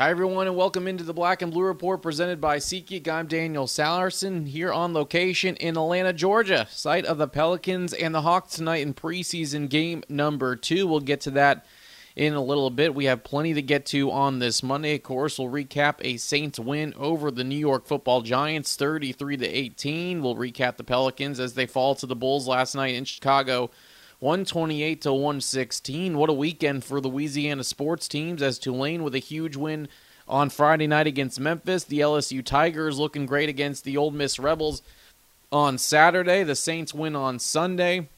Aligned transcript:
Hi, 0.00 0.10
everyone, 0.10 0.46
and 0.46 0.54
welcome 0.54 0.86
into 0.86 1.02
the 1.02 1.12
Black 1.12 1.42
and 1.42 1.52
Blue 1.52 1.64
Report 1.64 2.00
presented 2.00 2.40
by 2.40 2.58
SeatGeek. 2.58 3.08
I'm 3.08 3.26
Daniel 3.26 3.66
Sallerson 3.66 4.46
here 4.46 4.72
on 4.72 4.94
location 4.94 5.56
in 5.56 5.76
Atlanta, 5.76 6.12
Georgia, 6.12 6.68
site 6.70 7.04
of 7.04 7.18
the 7.18 7.26
Pelicans 7.26 7.92
and 7.92 8.14
the 8.14 8.22
Hawks 8.22 8.54
tonight 8.54 8.86
in 8.86 8.94
preseason 8.94 9.68
game 9.68 10.04
number 10.08 10.54
two. 10.54 10.86
We'll 10.86 11.00
get 11.00 11.20
to 11.22 11.32
that 11.32 11.66
in 12.14 12.34
a 12.34 12.40
little 12.40 12.70
bit. 12.70 12.94
We 12.94 13.06
have 13.06 13.24
plenty 13.24 13.54
to 13.54 13.60
get 13.60 13.86
to 13.86 14.12
on 14.12 14.38
this 14.38 14.62
Monday. 14.62 14.94
Of 14.94 15.02
course, 15.02 15.36
we'll 15.36 15.48
recap 15.48 15.96
a 16.02 16.16
Saints 16.16 16.60
win 16.60 16.94
over 16.96 17.32
the 17.32 17.42
New 17.42 17.58
York 17.58 17.84
Football 17.88 18.20
Giants, 18.20 18.76
33 18.76 19.38
to 19.38 19.46
18. 19.48 20.22
We'll 20.22 20.36
recap 20.36 20.76
the 20.76 20.84
Pelicans 20.84 21.40
as 21.40 21.54
they 21.54 21.66
fall 21.66 21.96
to 21.96 22.06
the 22.06 22.14
Bulls 22.14 22.46
last 22.46 22.76
night 22.76 22.94
in 22.94 23.04
Chicago. 23.04 23.72
128 24.20 25.00
to 25.02 25.12
116. 25.12 26.18
What 26.18 26.28
a 26.28 26.32
weekend 26.32 26.82
for 26.82 27.00
Louisiana 27.00 27.62
sports 27.62 28.08
teams 28.08 28.42
as 28.42 28.58
Tulane 28.58 29.04
with 29.04 29.14
a 29.14 29.20
huge 29.20 29.54
win 29.54 29.86
on 30.26 30.50
Friday 30.50 30.88
night 30.88 31.06
against 31.06 31.38
Memphis. 31.38 31.84
The 31.84 32.00
LSU 32.00 32.44
Tigers 32.44 32.98
looking 32.98 33.26
great 33.26 33.48
against 33.48 33.84
the 33.84 33.96
Ole 33.96 34.10
Miss 34.10 34.40
Rebels 34.40 34.82
on 35.52 35.78
Saturday. 35.78 36.42
The 36.42 36.56
Saints 36.56 36.92
win 36.92 37.14
on 37.14 37.38
Sunday. 37.38 38.08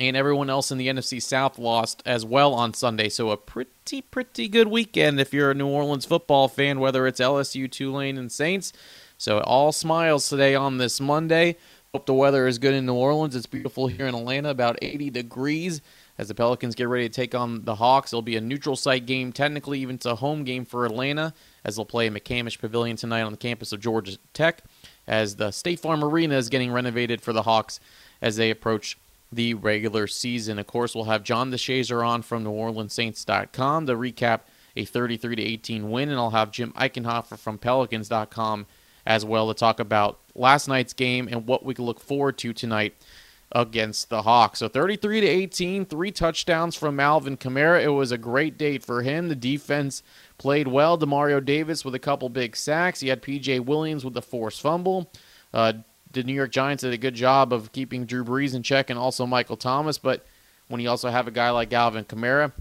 And 0.00 0.16
everyone 0.16 0.50
else 0.50 0.72
in 0.72 0.78
the 0.78 0.88
NFC 0.88 1.22
South 1.22 1.58
lost 1.58 2.02
as 2.04 2.24
well 2.24 2.52
on 2.52 2.74
Sunday. 2.74 3.08
So 3.08 3.30
a 3.30 3.36
pretty, 3.36 4.00
pretty 4.00 4.48
good 4.48 4.66
weekend 4.66 5.20
if 5.20 5.32
you're 5.32 5.52
a 5.52 5.54
New 5.54 5.68
Orleans 5.68 6.06
football 6.06 6.48
fan, 6.48 6.80
whether 6.80 7.06
it's 7.06 7.20
LSU, 7.20 7.70
Tulane, 7.70 8.18
and 8.18 8.32
Saints. 8.32 8.72
So 9.16 9.40
all 9.42 9.70
smiles 9.70 10.28
today 10.28 10.56
on 10.56 10.78
this 10.78 11.00
Monday. 11.00 11.56
Hope 11.92 12.06
the 12.06 12.14
weather 12.14 12.46
is 12.46 12.58
good 12.58 12.74
in 12.74 12.86
New 12.86 12.94
Orleans. 12.94 13.34
It's 13.34 13.46
beautiful 13.46 13.88
here 13.88 14.06
in 14.06 14.14
Atlanta, 14.14 14.50
about 14.50 14.78
80 14.80 15.10
degrees. 15.10 15.82
As 16.18 16.28
the 16.28 16.36
Pelicans 16.36 16.76
get 16.76 16.86
ready 16.86 17.08
to 17.08 17.12
take 17.12 17.34
on 17.34 17.64
the 17.64 17.74
Hawks, 17.74 18.12
it'll 18.12 18.22
be 18.22 18.36
a 18.36 18.40
neutral 18.40 18.76
site 18.76 19.06
game, 19.06 19.32
technically 19.32 19.80
even 19.80 19.98
a 20.04 20.14
home 20.14 20.44
game 20.44 20.64
for 20.64 20.86
Atlanta, 20.86 21.34
as 21.64 21.74
they'll 21.74 21.84
play 21.84 22.08
McCamish 22.08 22.60
Pavilion 22.60 22.96
tonight 22.96 23.22
on 23.22 23.32
the 23.32 23.38
campus 23.38 23.72
of 23.72 23.80
Georgia 23.80 24.18
Tech, 24.32 24.62
as 25.08 25.34
the 25.34 25.50
State 25.50 25.80
Farm 25.80 26.04
Arena 26.04 26.36
is 26.36 26.48
getting 26.48 26.70
renovated 26.70 27.20
for 27.20 27.32
the 27.32 27.42
Hawks 27.42 27.80
as 28.22 28.36
they 28.36 28.50
approach 28.50 28.96
the 29.32 29.54
regular 29.54 30.06
season. 30.06 30.60
Of 30.60 30.68
course, 30.68 30.94
we'll 30.94 31.04
have 31.04 31.24
John 31.24 31.50
DeShazier 31.50 32.06
on 32.06 32.22
from 32.22 32.44
NewOrleansSaints.com 32.44 33.86
to 33.86 33.94
recap 33.96 34.42
a 34.76 34.84
33 34.84 35.34
18 35.34 35.90
win, 35.90 36.08
and 36.08 36.20
I'll 36.20 36.30
have 36.30 36.52
Jim 36.52 36.72
Eichenhofer 36.74 37.36
from 37.36 37.58
Pelicans.com 37.58 38.66
as 39.06 39.24
well 39.24 39.48
to 39.48 39.54
talk 39.54 39.80
about 39.80 40.18
last 40.34 40.68
night's 40.68 40.92
game 40.92 41.28
and 41.28 41.46
what 41.46 41.64
we 41.64 41.74
can 41.74 41.84
look 41.84 42.00
forward 42.00 42.38
to 42.38 42.52
tonight 42.52 42.94
against 43.52 44.08
the 44.10 44.22
Hawks. 44.22 44.60
So 44.60 44.68
33 44.68 45.22
to 45.22 45.26
18, 45.26 45.84
three 45.86 46.12
touchdowns 46.12 46.76
from 46.76 47.00
Alvin 47.00 47.36
Kamara. 47.36 47.82
It 47.82 47.88
was 47.88 48.12
a 48.12 48.18
great 48.18 48.56
date 48.56 48.84
for 48.84 49.02
him. 49.02 49.28
The 49.28 49.34
defense 49.34 50.02
played 50.38 50.68
well. 50.68 50.96
Demario 50.96 51.44
Davis 51.44 51.84
with 51.84 51.94
a 51.94 51.98
couple 51.98 52.28
big 52.28 52.54
sacks. 52.54 53.00
He 53.00 53.08
had 53.08 53.22
PJ 53.22 53.64
Williams 53.64 54.04
with 54.04 54.14
the 54.14 54.22
forced 54.22 54.60
fumble. 54.60 55.10
Uh, 55.52 55.72
the 56.12 56.22
New 56.22 56.32
York 56.32 56.52
Giants 56.52 56.82
did 56.82 56.92
a 56.92 56.98
good 56.98 57.14
job 57.14 57.52
of 57.52 57.72
keeping 57.72 58.04
Drew 58.04 58.24
Brees 58.24 58.54
in 58.54 58.62
check 58.62 58.90
and 58.90 58.98
also 58.98 59.26
Michael 59.26 59.56
Thomas. 59.56 59.98
But 59.98 60.24
when 60.68 60.80
you 60.80 60.88
also 60.88 61.10
have 61.10 61.26
a 61.26 61.32
guy 61.32 61.50
like 61.50 61.72
Alvin 61.72 62.04
Kamara, 62.04 62.52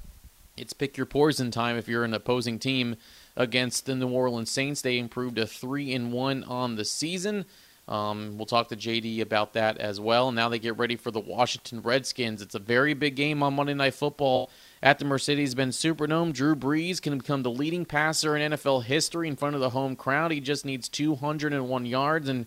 it's 0.58 0.74
pick 0.74 0.98
your 0.98 1.06
poison 1.06 1.52
time 1.52 1.78
if 1.78 1.88
you're 1.88 2.04
an 2.04 2.14
opposing 2.14 2.60
team 2.60 2.96
against 3.40 3.86
the 3.86 3.96
New 3.96 4.10
Orleans 4.10 4.52
Saints. 4.52 4.82
They 4.82 5.00
improved 5.00 5.38
to 5.38 5.48
three 5.48 5.94
and 5.94 6.12
one 6.12 6.44
on 6.44 6.76
the 6.76 6.86
season. 6.86 7.46
Um, 7.88 8.38
we'll 8.38 8.46
talk 8.46 8.68
to 8.68 8.76
JD 8.76 9.20
about 9.22 9.54
that 9.54 9.80
as 9.80 10.00
well. 10.00 10.32
Now 10.32 10.48
they 10.48 10.60
get 10.60 10.78
ready 10.78 10.96
for 10.96 11.10
the 11.10 11.20
Washington 11.20 11.82
Redskins. 11.82 12.40
It's 12.40 12.54
a 12.54 12.60
very 12.60 12.94
big 12.94 13.16
game 13.16 13.42
on 13.42 13.56
Monday 13.56 13.74
Night 13.74 13.96
Football 13.96 14.52
at 14.84 15.00
the 15.00 15.06
Mercedes-Benz 15.06 15.76
Superdome. 15.76 16.32
Drew 16.32 16.56
Brees 16.56 17.02
can 17.02 17.18
become 17.18 17.42
the 17.42 17.50
leading 17.50 17.86
passer 17.86 18.38
in 18.38 18.52
NFL 18.52 18.84
history 18.84 19.28
in 19.28 19.36
front 19.36 19.56
of 19.56 19.62
the 19.62 19.72
home 19.72 19.96
crowd. 19.96 20.32
He 20.32 20.40
just 20.40 20.66
needs 20.66 20.88
201 20.88 21.86
yards, 21.88 22.30
and 22.30 22.46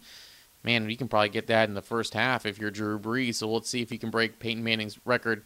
man, 0.62 0.88
you 0.88 0.96
can 0.96 1.08
probably 1.08 1.30
get 1.30 1.48
that 1.48 1.68
in 1.68 1.74
the 1.74 1.82
first 1.82 2.14
half 2.14 2.46
if 2.46 2.60
you're 2.60 2.70
Drew 2.70 3.00
Brees. 3.00 3.36
So 3.36 3.50
let's 3.50 3.68
see 3.68 3.82
if 3.82 3.90
he 3.90 3.98
can 3.98 4.10
break 4.10 4.38
Peyton 4.38 4.62
Manning's 4.62 5.00
record 5.04 5.42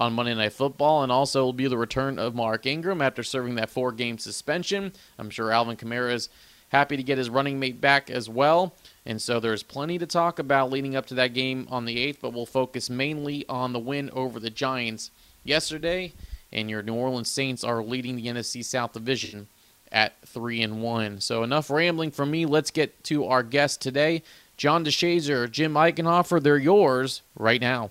on 0.00 0.14
Monday 0.14 0.34
Night 0.34 0.54
Football, 0.54 1.02
and 1.02 1.12
also 1.12 1.44
will 1.44 1.52
be 1.52 1.68
the 1.68 1.76
return 1.76 2.18
of 2.18 2.34
Mark 2.34 2.64
Ingram 2.64 3.02
after 3.02 3.22
serving 3.22 3.56
that 3.56 3.68
four-game 3.68 4.16
suspension. 4.16 4.92
I'm 5.18 5.28
sure 5.28 5.52
Alvin 5.52 5.76
Kamara 5.76 6.14
is 6.14 6.30
happy 6.70 6.96
to 6.96 7.02
get 7.02 7.18
his 7.18 7.28
running 7.28 7.60
mate 7.60 7.82
back 7.82 8.10
as 8.10 8.26
well. 8.26 8.74
And 9.04 9.20
so 9.20 9.38
there's 9.40 9.62
plenty 9.62 9.98
to 9.98 10.06
talk 10.06 10.38
about 10.38 10.70
leading 10.70 10.96
up 10.96 11.04
to 11.06 11.14
that 11.14 11.34
game 11.34 11.68
on 11.70 11.84
the 11.84 11.96
8th, 11.96 12.16
but 12.22 12.32
we'll 12.32 12.46
focus 12.46 12.88
mainly 12.88 13.44
on 13.46 13.74
the 13.74 13.78
win 13.78 14.08
over 14.14 14.40
the 14.40 14.48
Giants 14.48 15.10
yesterday. 15.44 16.14
And 16.50 16.70
your 16.70 16.82
New 16.82 16.94
Orleans 16.94 17.28
Saints 17.28 17.62
are 17.62 17.82
leading 17.82 18.16
the 18.16 18.26
NFC 18.26 18.64
South 18.64 18.94
Division 18.94 19.48
at 19.92 20.14
3 20.24 20.62
and 20.62 20.82
1. 20.82 21.20
So 21.20 21.42
enough 21.42 21.68
rambling 21.68 22.10
from 22.10 22.30
me. 22.30 22.46
Let's 22.46 22.70
get 22.70 23.04
to 23.04 23.26
our 23.26 23.42
guest 23.42 23.82
today, 23.82 24.22
John 24.56 24.82
DeShazier, 24.82 25.50
Jim 25.50 25.74
Eichenhofer. 25.74 26.42
They're 26.42 26.56
yours 26.56 27.20
right 27.36 27.60
now. 27.60 27.90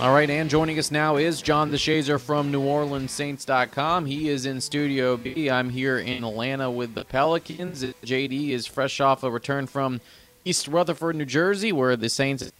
All 0.00 0.14
right, 0.14 0.30
and 0.30 0.48
joining 0.48 0.78
us 0.78 0.92
now 0.92 1.16
is 1.16 1.42
John 1.42 1.72
DeShazier 1.72 2.20
from 2.20 2.52
NewOrleansSaints.com. 2.52 4.06
He 4.06 4.28
is 4.28 4.46
in 4.46 4.60
Studio 4.60 5.16
B. 5.16 5.50
I'm 5.50 5.70
here 5.70 5.98
in 5.98 6.22
Atlanta 6.22 6.70
with 6.70 6.94
the 6.94 7.04
Pelicans. 7.04 7.82
JD 7.82 8.50
is 8.50 8.64
fresh 8.64 9.00
off 9.00 9.24
a 9.24 9.30
return 9.30 9.66
from 9.66 10.00
East 10.44 10.68
Rutherford, 10.68 11.16
New 11.16 11.24
Jersey, 11.24 11.72
where 11.72 11.96
the 11.96 12.08
Saints, 12.08 12.52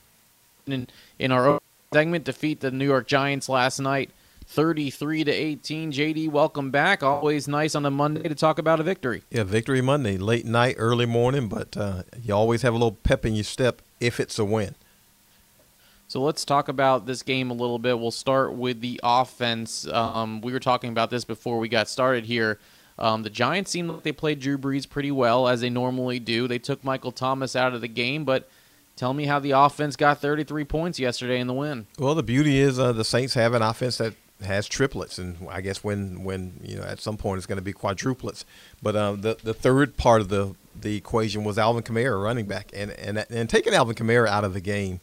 in, 0.66 0.88
in 1.20 1.30
our 1.30 1.60
segment, 1.92 2.24
defeat 2.24 2.58
the 2.58 2.72
New 2.72 2.84
York 2.84 3.06
Giants 3.06 3.48
last 3.48 3.78
night, 3.78 4.10
33 4.46 5.22
to 5.22 5.30
18. 5.30 5.92
JD, 5.92 6.30
welcome 6.32 6.72
back. 6.72 7.04
Always 7.04 7.46
nice 7.46 7.76
on 7.76 7.86
a 7.86 7.90
Monday 7.90 8.28
to 8.28 8.34
talk 8.34 8.58
about 8.58 8.80
a 8.80 8.82
victory. 8.82 9.22
Yeah, 9.30 9.44
victory 9.44 9.80
Monday, 9.80 10.18
late 10.18 10.44
night, 10.44 10.74
early 10.76 11.06
morning, 11.06 11.46
but 11.48 11.76
uh, 11.76 12.02
you 12.20 12.34
always 12.34 12.62
have 12.62 12.74
a 12.74 12.76
little 12.76 12.98
pep 13.04 13.24
in 13.24 13.36
your 13.36 13.44
step 13.44 13.80
if 14.00 14.18
it's 14.18 14.40
a 14.40 14.44
win. 14.44 14.74
So 16.08 16.22
let's 16.22 16.46
talk 16.46 16.68
about 16.68 17.04
this 17.04 17.22
game 17.22 17.50
a 17.50 17.54
little 17.54 17.78
bit. 17.78 17.98
We'll 17.98 18.10
start 18.10 18.54
with 18.54 18.80
the 18.80 18.98
offense. 19.02 19.86
Um, 19.86 20.40
we 20.40 20.52
were 20.52 20.58
talking 20.58 20.90
about 20.90 21.10
this 21.10 21.22
before 21.24 21.58
we 21.58 21.68
got 21.68 21.86
started 21.86 22.24
here. 22.24 22.58
Um, 22.98 23.22
the 23.22 23.30
Giants 23.30 23.70
seemed 23.70 23.90
like 23.90 24.04
they 24.04 24.12
played 24.12 24.40
Drew 24.40 24.56
Brees 24.56 24.88
pretty 24.88 25.10
well, 25.10 25.46
as 25.46 25.60
they 25.60 25.68
normally 25.68 26.18
do. 26.18 26.48
They 26.48 26.58
took 26.58 26.82
Michael 26.82 27.12
Thomas 27.12 27.54
out 27.54 27.74
of 27.74 27.82
the 27.82 27.88
game, 27.88 28.24
but 28.24 28.48
tell 28.96 29.12
me 29.12 29.26
how 29.26 29.38
the 29.38 29.50
offense 29.50 29.96
got 29.96 30.18
33 30.18 30.64
points 30.64 30.98
yesterday 30.98 31.40
in 31.40 31.46
the 31.46 31.52
win. 31.52 31.86
Well, 31.98 32.14
the 32.14 32.22
beauty 32.22 32.58
is 32.58 32.78
uh, 32.78 32.92
the 32.92 33.04
Saints 33.04 33.34
have 33.34 33.52
an 33.52 33.60
offense 33.60 33.98
that 33.98 34.14
has 34.42 34.66
triplets, 34.66 35.18
and 35.18 35.36
I 35.50 35.60
guess 35.60 35.84
when 35.84 36.24
when 36.24 36.60
you 36.62 36.76
know 36.76 36.84
at 36.84 37.00
some 37.00 37.18
point 37.18 37.36
it's 37.36 37.46
going 37.46 37.58
to 37.58 37.62
be 37.62 37.74
quadruplets. 37.74 38.44
But 38.82 38.96
uh, 38.96 39.12
the 39.12 39.36
the 39.42 39.54
third 39.54 39.98
part 39.98 40.22
of 40.22 40.28
the 40.28 40.54
the 40.80 40.96
equation 40.96 41.44
was 41.44 41.58
Alvin 41.58 41.82
Kamara, 41.82 42.22
running 42.22 42.46
back, 42.46 42.70
and 42.74 42.92
and 42.92 43.26
and 43.28 43.50
taking 43.50 43.74
Alvin 43.74 43.94
Kamara 43.94 44.28
out 44.28 44.44
of 44.44 44.54
the 44.54 44.60
game 44.60 45.00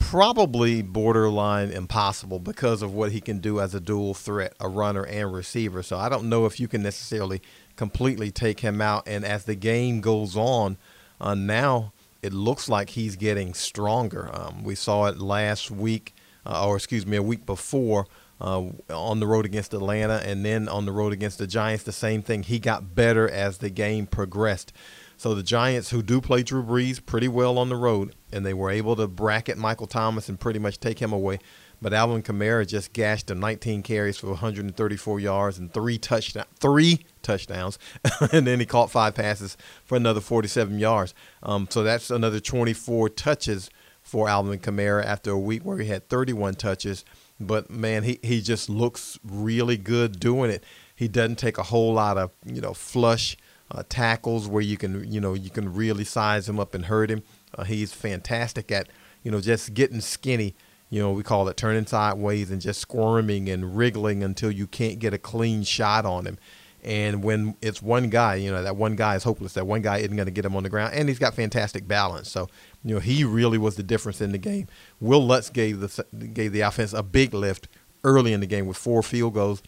probably 0.00 0.82
borderline 0.82 1.70
impossible 1.70 2.40
because 2.40 2.82
of 2.82 2.92
what 2.92 3.12
he 3.12 3.20
can 3.20 3.38
do 3.38 3.60
as 3.60 3.74
a 3.76 3.80
dual 3.80 4.12
threat, 4.14 4.54
a 4.58 4.68
runner 4.68 5.06
and 5.06 5.32
receiver. 5.32 5.84
So 5.84 5.96
I 5.96 6.08
don't 6.08 6.28
know 6.28 6.46
if 6.46 6.58
you 6.58 6.66
can 6.66 6.82
necessarily 6.82 7.40
completely 7.76 8.32
take 8.32 8.58
him 8.58 8.80
out. 8.80 9.04
And 9.06 9.24
as 9.24 9.44
the 9.44 9.54
game 9.54 10.00
goes 10.00 10.36
on, 10.36 10.78
uh, 11.20 11.34
now 11.34 11.92
it 12.22 12.32
looks 12.32 12.68
like 12.68 12.90
he's 12.90 13.14
getting 13.14 13.54
stronger. 13.54 14.28
Um, 14.32 14.64
we 14.64 14.74
saw 14.74 15.06
it 15.06 15.18
last 15.18 15.70
week, 15.70 16.14
uh, 16.44 16.66
or 16.66 16.74
excuse 16.74 17.06
me, 17.06 17.16
a 17.16 17.22
week 17.22 17.46
before. 17.46 18.06
Uh, 18.40 18.70
on 18.88 19.20
the 19.20 19.26
road 19.26 19.44
against 19.44 19.74
Atlanta 19.74 20.14
and 20.24 20.42
then 20.42 20.66
on 20.66 20.86
the 20.86 20.92
road 20.92 21.12
against 21.12 21.36
the 21.36 21.46
Giants, 21.46 21.84
the 21.84 21.92
same 21.92 22.22
thing. 22.22 22.42
He 22.42 22.58
got 22.58 22.94
better 22.94 23.28
as 23.28 23.58
the 23.58 23.68
game 23.68 24.06
progressed. 24.06 24.72
So 25.20 25.34
the 25.34 25.42
Giants, 25.42 25.90
who 25.90 26.02
do 26.02 26.22
play 26.22 26.42
Drew 26.42 26.62
Brees 26.62 27.04
pretty 27.04 27.28
well 27.28 27.58
on 27.58 27.68
the 27.68 27.76
road, 27.76 28.14
and 28.32 28.46
they 28.46 28.54
were 28.54 28.70
able 28.70 28.96
to 28.96 29.06
bracket 29.06 29.58
Michael 29.58 29.86
Thomas 29.86 30.30
and 30.30 30.40
pretty 30.40 30.58
much 30.58 30.80
take 30.80 30.98
him 30.98 31.12
away. 31.12 31.40
But 31.82 31.92
Alvin 31.92 32.22
Kamara 32.22 32.66
just 32.66 32.94
gashed 32.94 33.30
him 33.30 33.38
19 33.38 33.82
carries 33.82 34.16
for 34.16 34.28
134 34.28 35.20
yards 35.20 35.58
and 35.58 35.70
three 35.74 35.98
touchdown, 35.98 36.46
three 36.58 37.04
touchdowns, 37.20 37.78
and 38.32 38.46
then 38.46 38.60
he 38.60 38.64
caught 38.64 38.90
five 38.90 39.14
passes 39.14 39.58
for 39.84 39.94
another 39.94 40.22
47 40.22 40.78
yards. 40.78 41.12
Um, 41.42 41.68
so 41.68 41.82
that's 41.82 42.10
another 42.10 42.40
24 42.40 43.10
touches 43.10 43.68
for 44.02 44.26
Alvin 44.26 44.58
Kamara 44.58 45.04
after 45.04 45.32
a 45.32 45.38
week 45.38 45.66
where 45.66 45.76
he 45.76 45.88
had 45.88 46.08
31 46.08 46.54
touches. 46.54 47.04
But 47.38 47.68
man, 47.68 48.04
he, 48.04 48.20
he 48.22 48.40
just 48.40 48.70
looks 48.70 49.18
really 49.22 49.76
good 49.76 50.18
doing 50.18 50.50
it. 50.50 50.64
He 50.96 51.08
doesn't 51.08 51.36
take 51.36 51.58
a 51.58 51.64
whole 51.64 51.92
lot 51.92 52.16
of 52.16 52.30
you 52.46 52.62
know 52.62 52.72
flush 52.72 53.36
uh, 53.70 53.82
tackles 53.88 54.48
where 54.48 54.62
you 54.62 54.76
can 54.76 55.10
you 55.10 55.20
know 55.20 55.34
you 55.34 55.50
can 55.50 55.72
really 55.74 56.04
size 56.04 56.48
him 56.48 56.58
up 56.60 56.74
and 56.74 56.86
hurt 56.86 57.10
him. 57.10 57.22
Uh, 57.54 57.64
he's 57.64 57.92
fantastic 57.92 58.70
at 58.70 58.88
you 59.22 59.30
know 59.30 59.40
just 59.40 59.74
getting 59.74 60.00
skinny 60.00 60.54
you 60.90 61.00
know, 61.00 61.12
we 61.12 61.22
call 61.22 61.48
it 61.48 61.56
turning 61.56 61.86
sideways 61.86 62.50
and 62.50 62.60
just 62.60 62.80
squirming 62.80 63.48
and 63.48 63.76
wriggling 63.76 64.24
until 64.24 64.50
you 64.50 64.66
can't 64.66 64.98
get 64.98 65.14
a 65.14 65.18
clean 65.18 65.62
shot 65.62 66.04
on 66.04 66.26
him. 66.26 66.36
And 66.82 67.22
when 67.22 67.54
it's 67.62 67.80
one 67.80 68.10
guy, 68.10 68.36
you 68.36 68.50
know, 68.50 68.62
that 68.62 68.74
one 68.74 68.96
guy 68.96 69.14
is 69.14 69.22
hopeless. 69.22 69.52
That 69.52 69.66
one 69.66 69.82
guy 69.82 69.98
isn't 69.98 70.16
going 70.16 70.26
to 70.26 70.32
get 70.32 70.44
him 70.44 70.56
on 70.56 70.62
the 70.62 70.68
ground, 70.68 70.94
and 70.94 71.08
he's 71.08 71.18
got 71.18 71.34
fantastic 71.34 71.86
balance. 71.86 72.28
So, 72.30 72.48
you 72.82 72.94
know, 72.94 73.00
he 73.00 73.22
really 73.22 73.58
was 73.58 73.76
the 73.76 73.82
difference 73.82 74.20
in 74.20 74.32
the 74.32 74.38
game. 74.38 74.66
Will 74.98 75.24
Lutz 75.24 75.50
gave 75.50 75.80
the 75.80 76.04
gave 76.32 76.52
the 76.52 76.62
offense 76.62 76.92
a 76.92 77.02
big 77.02 77.34
lift 77.34 77.68
early 78.02 78.32
in 78.32 78.40
the 78.40 78.46
game 78.46 78.66
with 78.66 78.78
four 78.78 79.02
field 79.02 79.34
goals 79.34 79.62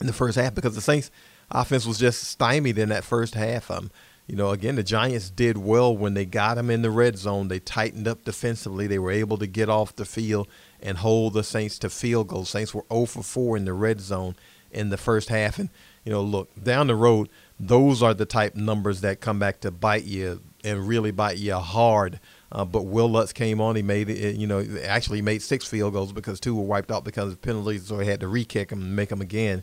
in 0.00 0.06
the 0.06 0.12
first 0.12 0.38
half 0.38 0.54
because 0.54 0.76
the 0.76 0.80
Saints 0.80 1.10
offense 1.50 1.86
was 1.86 1.98
just 1.98 2.24
stymied 2.24 2.78
in 2.78 2.88
that 2.90 3.04
first 3.04 3.34
half. 3.34 3.70
Um, 3.70 3.90
you 4.26 4.36
know, 4.36 4.50
again, 4.50 4.76
the 4.76 4.84
Giants 4.84 5.28
did 5.28 5.58
well 5.58 5.96
when 5.96 6.14
they 6.14 6.24
got 6.24 6.54
them 6.54 6.70
in 6.70 6.82
the 6.82 6.90
red 6.90 7.18
zone. 7.18 7.48
They 7.48 7.58
tightened 7.58 8.06
up 8.06 8.24
defensively. 8.24 8.86
They 8.86 8.98
were 8.98 9.10
able 9.10 9.38
to 9.38 9.46
get 9.46 9.68
off 9.68 9.96
the 9.96 10.04
field 10.04 10.46
and 10.80 10.98
hold 10.98 11.34
the 11.34 11.42
Saints 11.42 11.78
to 11.80 11.90
field 11.90 12.28
goals. 12.28 12.50
Saints 12.50 12.72
were 12.72 12.84
0 12.92 13.06
for 13.06 13.22
4 13.24 13.56
in 13.56 13.64
the 13.64 13.72
red 13.72 14.00
zone 14.00 14.36
in 14.70 14.90
the 14.90 14.96
first 14.96 15.30
half, 15.30 15.58
and 15.58 15.68
you 16.04 16.12
know, 16.12 16.22
look, 16.22 16.48
down 16.62 16.86
the 16.86 16.94
road, 16.94 17.28
those 17.58 18.02
are 18.02 18.14
the 18.14 18.24
type 18.24 18.54
numbers 18.54 19.00
that 19.00 19.20
come 19.20 19.38
back 19.38 19.60
to 19.60 19.70
bite 19.70 20.04
you 20.04 20.40
and 20.64 20.86
really 20.86 21.10
bite 21.10 21.36
you 21.36 21.54
hard. 21.54 22.20
Uh, 22.52 22.64
but 22.64 22.82
Will 22.82 23.08
Lutz 23.08 23.32
came 23.32 23.60
on. 23.60 23.76
He 23.76 23.82
made 23.82 24.08
it, 24.08 24.36
you 24.36 24.46
know, 24.46 24.64
actually 24.84 25.22
made 25.22 25.42
six 25.42 25.66
field 25.66 25.92
goals 25.92 26.12
because 26.12 26.40
two 26.40 26.54
were 26.54 26.62
wiped 26.62 26.90
out 26.90 27.04
because 27.04 27.32
of 27.32 27.42
penalties, 27.42 27.86
so 27.86 27.98
he 27.98 28.08
had 28.08 28.20
to 28.20 28.28
re-kick 28.28 28.70
them 28.70 28.80
and 28.80 28.96
make 28.96 29.08
them 29.08 29.20
again. 29.20 29.62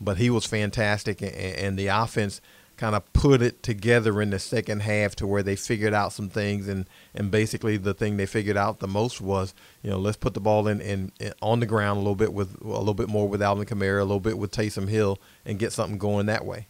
But 0.00 0.18
he 0.18 0.30
was 0.30 0.46
fantastic, 0.46 1.22
and, 1.22 1.34
and 1.34 1.78
the 1.78 1.88
offense 1.88 2.40
kind 2.76 2.94
of 2.94 3.10
put 3.12 3.40
it 3.40 3.62
together 3.62 4.20
in 4.20 4.30
the 4.30 4.38
second 4.38 4.82
half 4.82 5.16
to 5.16 5.26
where 5.26 5.42
they 5.42 5.56
figured 5.56 5.94
out 5.94 6.12
some 6.12 6.28
things 6.28 6.68
and 6.68 6.86
and 7.14 7.30
basically 7.30 7.76
the 7.78 7.94
thing 7.94 8.16
they 8.16 8.26
figured 8.26 8.56
out 8.56 8.80
the 8.80 8.86
most 8.86 9.20
was 9.20 9.54
you 9.82 9.88
know 9.88 9.98
let's 9.98 10.18
put 10.18 10.34
the 10.34 10.40
ball 10.40 10.68
in, 10.68 10.80
in, 10.80 11.10
in 11.18 11.32
on 11.40 11.60
the 11.60 11.66
ground 11.66 11.96
a 11.96 12.00
little 12.00 12.14
bit 12.14 12.32
with 12.32 12.60
a 12.60 12.66
little 12.66 12.94
bit 12.94 13.08
more 13.08 13.26
with 13.28 13.40
Alvin 13.40 13.64
Kamara 13.64 14.00
a 14.00 14.04
little 14.04 14.20
bit 14.20 14.36
with 14.36 14.52
Taysom 14.52 14.88
Hill 14.88 15.18
and 15.44 15.58
get 15.58 15.72
something 15.72 15.98
going 15.98 16.26
that 16.26 16.44
way. 16.44 16.66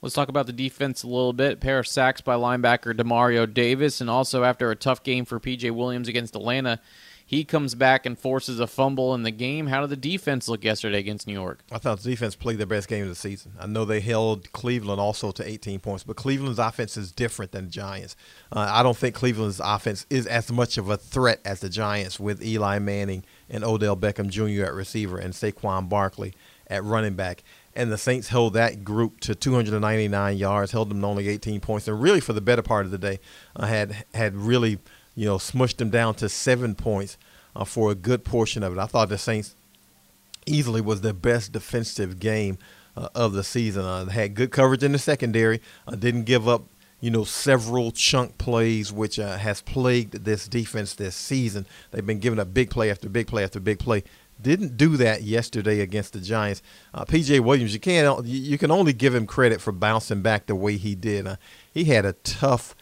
Let's 0.00 0.14
talk 0.14 0.28
about 0.28 0.46
the 0.46 0.52
defense 0.52 1.02
a 1.02 1.06
little 1.06 1.32
bit. 1.32 1.54
A 1.54 1.56
pair 1.56 1.78
of 1.78 1.86
sacks 1.86 2.20
by 2.20 2.34
linebacker 2.34 2.94
Demario 2.94 3.52
Davis, 3.52 4.02
and 4.02 4.10
also 4.10 4.44
after 4.44 4.70
a 4.70 4.76
tough 4.76 5.02
game 5.02 5.24
for 5.24 5.40
PJ 5.40 5.70
Williams 5.70 6.08
against 6.08 6.36
Atlanta, 6.36 6.78
he 7.26 7.44
comes 7.44 7.74
back 7.74 8.04
and 8.04 8.18
forces 8.18 8.60
a 8.60 8.66
fumble 8.66 9.14
in 9.14 9.22
the 9.22 9.30
game. 9.30 9.68
How 9.68 9.80
did 9.80 9.90
the 9.90 9.96
defense 9.96 10.48
look 10.48 10.62
yesterday 10.62 10.98
against 10.98 11.26
New 11.26 11.32
York? 11.32 11.60
I 11.72 11.78
thought 11.78 12.00
the 12.00 12.10
defense 12.10 12.36
played 12.36 12.58
their 12.58 12.66
best 12.66 12.88
game 12.88 13.02
of 13.02 13.08
the 13.08 13.14
season. 13.14 13.52
I 13.58 13.66
know 13.66 13.84
they 13.84 14.00
held 14.00 14.52
Cleveland 14.52 15.00
also 15.00 15.30
to 15.32 15.48
18 15.48 15.80
points, 15.80 16.04
but 16.04 16.16
Cleveland's 16.16 16.58
offense 16.58 16.96
is 16.96 17.12
different 17.12 17.52
than 17.52 17.64
the 17.64 17.70
Giants. 17.70 18.14
Uh, 18.52 18.68
I 18.70 18.82
don't 18.82 18.96
think 18.96 19.14
Cleveland's 19.14 19.60
offense 19.64 20.06
is 20.10 20.26
as 20.26 20.52
much 20.52 20.76
of 20.76 20.90
a 20.90 20.96
threat 20.96 21.40
as 21.44 21.60
the 21.60 21.68
Giants 21.68 22.20
with 22.20 22.44
Eli 22.44 22.78
Manning 22.78 23.24
and 23.48 23.64
Odell 23.64 23.96
Beckham 23.96 24.28
Jr. 24.28 24.66
at 24.66 24.74
receiver 24.74 25.18
and 25.18 25.32
Saquon 25.32 25.88
Barkley 25.88 26.34
at 26.68 26.84
running 26.84 27.14
back 27.14 27.42
and 27.76 27.90
the 27.90 27.98
Saints 27.98 28.28
held 28.28 28.54
that 28.54 28.84
group 28.84 29.20
to 29.20 29.34
299 29.34 30.36
yards, 30.36 30.72
held 30.72 30.90
them 30.90 31.00
to 31.00 31.06
only 31.06 31.28
18 31.28 31.60
points, 31.60 31.88
and 31.88 32.00
really 32.00 32.20
for 32.20 32.32
the 32.32 32.40
better 32.40 32.62
part 32.62 32.84
of 32.84 32.92
the 32.92 32.98
day, 32.98 33.20
uh, 33.56 33.66
had 33.66 34.04
had 34.14 34.36
really 34.36 34.78
you 35.14 35.26
know 35.26 35.36
smushed 35.36 35.76
them 35.76 35.90
down 35.90 36.14
to 36.16 36.28
seven 36.28 36.74
points 36.74 37.16
uh, 37.54 37.64
for 37.64 37.90
a 37.90 37.94
good 37.94 38.24
portion 38.24 38.62
of 38.62 38.72
it. 38.72 38.78
I 38.78 38.86
thought 38.86 39.08
the 39.08 39.18
Saints 39.18 39.54
easily 40.46 40.80
was 40.80 41.00
their 41.00 41.12
best 41.12 41.52
defensive 41.52 42.18
game 42.18 42.58
uh, 42.96 43.08
of 43.14 43.32
the 43.32 43.44
season. 43.44 43.84
Uh, 43.84 44.06
had 44.06 44.34
good 44.34 44.50
coverage 44.50 44.82
in 44.82 44.92
the 44.92 44.98
secondary, 44.98 45.60
uh, 45.86 45.94
didn't 45.94 46.24
give 46.24 46.48
up 46.48 46.64
you 47.00 47.10
know 47.10 47.24
several 47.24 47.90
chunk 47.90 48.38
plays, 48.38 48.92
which 48.92 49.18
uh, 49.18 49.36
has 49.36 49.60
plagued 49.60 50.24
this 50.24 50.48
defense 50.48 50.94
this 50.94 51.14
season. 51.14 51.66
They've 51.90 52.06
been 52.06 52.20
giving 52.20 52.38
up 52.38 52.54
big 52.54 52.70
play 52.70 52.90
after 52.90 53.08
big 53.08 53.26
play 53.26 53.44
after 53.44 53.60
big 53.60 53.78
play 53.78 54.04
didn't 54.40 54.76
do 54.76 54.96
that 54.96 55.22
yesterday 55.22 55.80
against 55.80 56.12
the 56.12 56.20
Giants. 56.20 56.62
Uh, 56.92 57.04
P.J. 57.04 57.40
Williams, 57.40 57.72
you 57.72 57.80
can't 57.80 58.24
you 58.26 58.58
can 58.58 58.70
only 58.70 58.92
give 58.92 59.14
him 59.14 59.26
credit 59.26 59.60
for 59.60 59.72
bouncing 59.72 60.22
back 60.22 60.46
the 60.46 60.54
way 60.54 60.76
he 60.76 60.94
did. 60.94 61.26
Uh, 61.26 61.36
he 61.72 61.84
had 61.84 62.04
a 62.04 62.12
tough, 62.12 62.74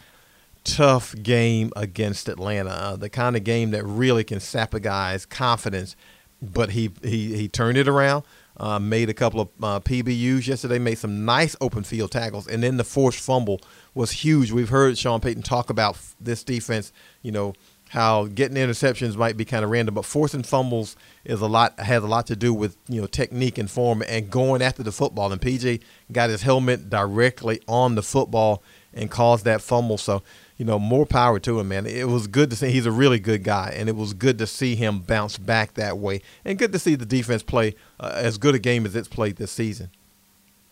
tough 0.64 1.14
game 1.22 1.72
against 1.76 2.28
Atlanta. 2.28 2.70
Uh, 2.70 2.96
the 2.96 3.08
kind 3.08 3.36
of 3.36 3.44
game 3.44 3.70
that 3.72 3.84
really 3.84 4.24
can 4.24 4.40
sap 4.40 4.74
a 4.74 4.80
guy's 4.80 5.26
confidence. 5.26 5.96
But 6.40 6.70
he 6.70 6.90
he 7.02 7.36
he 7.36 7.48
turned 7.48 7.78
it 7.78 7.88
around. 7.88 8.24
Uh, 8.56 8.78
made 8.78 9.08
a 9.08 9.14
couple 9.14 9.40
of 9.40 9.48
uh, 9.62 9.80
PBUs 9.80 10.46
yesterday. 10.46 10.78
Made 10.78 10.98
some 10.98 11.24
nice 11.24 11.56
open 11.60 11.84
field 11.84 12.10
tackles, 12.10 12.46
and 12.48 12.62
then 12.62 12.76
the 12.76 12.84
forced 12.84 13.20
fumble 13.20 13.60
was 13.94 14.10
huge. 14.10 14.50
We've 14.50 14.68
heard 14.68 14.98
Sean 14.98 15.20
Payton 15.20 15.42
talk 15.42 15.70
about 15.70 15.96
this 16.20 16.42
defense. 16.42 16.92
You 17.22 17.32
know 17.32 17.54
how 17.92 18.24
getting 18.24 18.56
interceptions 18.56 19.16
might 19.16 19.36
be 19.36 19.44
kind 19.44 19.64
of 19.64 19.70
random, 19.70 19.94
but 19.94 20.06
forcing 20.06 20.42
fumbles 20.42 20.96
is 21.24 21.42
a 21.42 21.46
lot 21.46 21.78
has 21.78 22.02
a 22.02 22.06
lot 22.06 22.26
to 22.26 22.34
do 22.34 22.52
with 22.54 22.76
you 22.88 23.00
know 23.00 23.06
technique 23.06 23.58
and 23.58 23.70
form 23.70 24.02
and 24.08 24.30
going 24.30 24.62
after 24.62 24.82
the 24.82 24.92
football. 24.92 25.30
And 25.30 25.40
PJ 25.40 25.80
got 26.10 26.30
his 26.30 26.42
helmet 26.42 26.88
directly 26.88 27.60
on 27.68 27.94
the 27.94 28.02
football 28.02 28.62
and 28.94 29.10
caused 29.10 29.44
that 29.44 29.60
fumble. 29.60 29.98
So 29.98 30.22
you 30.56 30.64
know 30.64 30.78
more 30.78 31.06
power 31.06 31.38
to 31.40 31.60
him, 31.60 31.68
man. 31.68 31.86
It 31.86 32.08
was 32.08 32.26
good 32.26 32.50
to 32.50 32.56
see 32.56 32.70
he's 32.70 32.86
a 32.86 32.92
really 32.92 33.18
good 33.18 33.44
guy, 33.44 33.74
and 33.76 33.88
it 33.88 33.96
was 33.96 34.14
good 34.14 34.38
to 34.38 34.46
see 34.46 34.74
him 34.74 35.00
bounce 35.00 35.38
back 35.38 35.74
that 35.74 35.98
way, 35.98 36.22
and 36.44 36.58
good 36.58 36.72
to 36.72 36.78
see 36.78 36.94
the 36.94 37.06
defense 37.06 37.42
play 37.42 37.74
uh, 38.00 38.12
as 38.14 38.38
good 38.38 38.54
a 38.54 38.58
game 38.58 38.86
as 38.86 38.94
it's 38.94 39.08
played 39.08 39.36
this 39.36 39.52
season. 39.52 39.90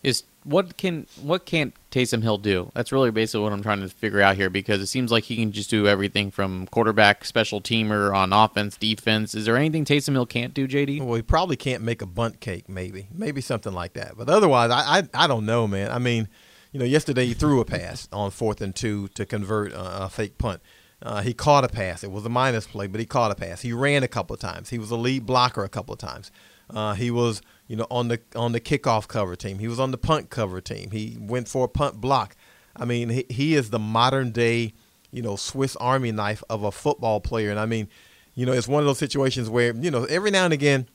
Is 0.03 0.23
what 0.43 0.77
can 0.77 1.05
what 1.21 1.45
can't 1.45 1.75
Taysom 1.91 2.23
Hill 2.23 2.37
do? 2.37 2.71
That's 2.73 2.91
really 2.91 3.11
basically 3.11 3.43
what 3.43 3.53
I'm 3.53 3.61
trying 3.61 3.81
to 3.81 3.89
figure 3.89 4.21
out 4.21 4.35
here 4.35 4.49
because 4.49 4.81
it 4.81 4.87
seems 4.87 5.11
like 5.11 5.25
he 5.25 5.35
can 5.35 5.51
just 5.51 5.69
do 5.69 5.87
everything 5.87 6.31
from 6.31 6.65
quarterback, 6.67 7.23
special 7.25 7.61
teamer, 7.61 8.15
on 8.15 8.33
offense, 8.33 8.77
defense. 8.77 9.35
Is 9.35 9.45
there 9.45 9.57
anything 9.57 9.85
Taysom 9.85 10.13
Hill 10.13 10.25
can't 10.25 10.53
do, 10.53 10.67
JD? 10.67 11.01
Well, 11.01 11.15
he 11.15 11.21
probably 11.21 11.55
can't 11.55 11.83
make 11.83 12.01
a 12.01 12.07
bunt 12.07 12.39
cake, 12.39 12.67
maybe, 12.67 13.07
maybe 13.13 13.41
something 13.41 13.73
like 13.73 13.93
that. 13.93 14.17
But 14.17 14.29
otherwise, 14.29 14.71
I 14.71 14.99
I, 14.99 15.25
I 15.25 15.27
don't 15.27 15.45
know, 15.45 15.67
man. 15.67 15.91
I 15.91 15.99
mean, 15.99 16.27
you 16.71 16.79
know, 16.79 16.85
yesterday 16.85 17.25
he 17.25 17.33
threw 17.33 17.59
a 17.59 17.65
pass 17.65 18.07
on 18.11 18.31
fourth 18.31 18.61
and 18.61 18.75
two 18.75 19.07
to 19.09 19.25
convert 19.25 19.71
a, 19.73 20.05
a 20.05 20.09
fake 20.09 20.37
punt. 20.37 20.61
Uh, 21.03 21.21
he 21.21 21.33
caught 21.33 21.63
a 21.63 21.67
pass. 21.67 22.03
It 22.03 22.11
was 22.11 22.25
a 22.25 22.29
minus 22.29 22.67
play, 22.67 22.87
but 22.87 22.99
he 22.99 23.05
caught 23.05 23.31
a 23.31 23.35
pass. 23.35 23.61
He 23.61 23.73
ran 23.73 24.03
a 24.03 24.07
couple 24.07 24.33
of 24.33 24.39
times. 24.39 24.69
He 24.69 24.77
was 24.77 24.91
a 24.91 24.95
lead 24.95 25.25
blocker 25.25 25.63
a 25.63 25.69
couple 25.69 25.93
of 25.93 25.99
times. 25.99 26.31
Uh, 26.69 26.93
he 26.93 27.11
was 27.11 27.41
you 27.71 27.77
know, 27.77 27.87
on 27.89 28.09
the 28.09 28.19
on 28.35 28.51
the 28.51 28.59
kickoff 28.59 29.07
cover 29.07 29.33
team. 29.37 29.59
He 29.59 29.69
was 29.69 29.79
on 29.79 29.91
the 29.91 29.97
punt 29.97 30.29
cover 30.29 30.59
team. 30.59 30.91
He 30.91 31.15
went 31.17 31.47
for 31.47 31.63
a 31.63 31.69
punt 31.69 32.01
block. 32.01 32.35
I 32.75 32.83
mean, 32.83 33.07
he, 33.07 33.25
he 33.29 33.55
is 33.55 33.69
the 33.69 33.79
modern 33.79 34.31
day, 34.31 34.73
you 35.09 35.21
know, 35.21 35.37
Swiss 35.37 35.77
Army 35.77 36.11
knife 36.11 36.43
of 36.49 36.63
a 36.63 36.71
football 36.73 37.21
player. 37.21 37.49
And 37.49 37.57
I 37.57 37.65
mean, 37.65 37.87
you 38.35 38.45
know, 38.45 38.51
it's 38.51 38.67
one 38.67 38.81
of 38.81 38.87
those 38.87 38.97
situations 38.97 39.49
where, 39.49 39.73
you 39.73 39.89
know, 39.89 40.03
every 40.03 40.31
now 40.31 40.43
and 40.43 40.53
again 40.53 40.89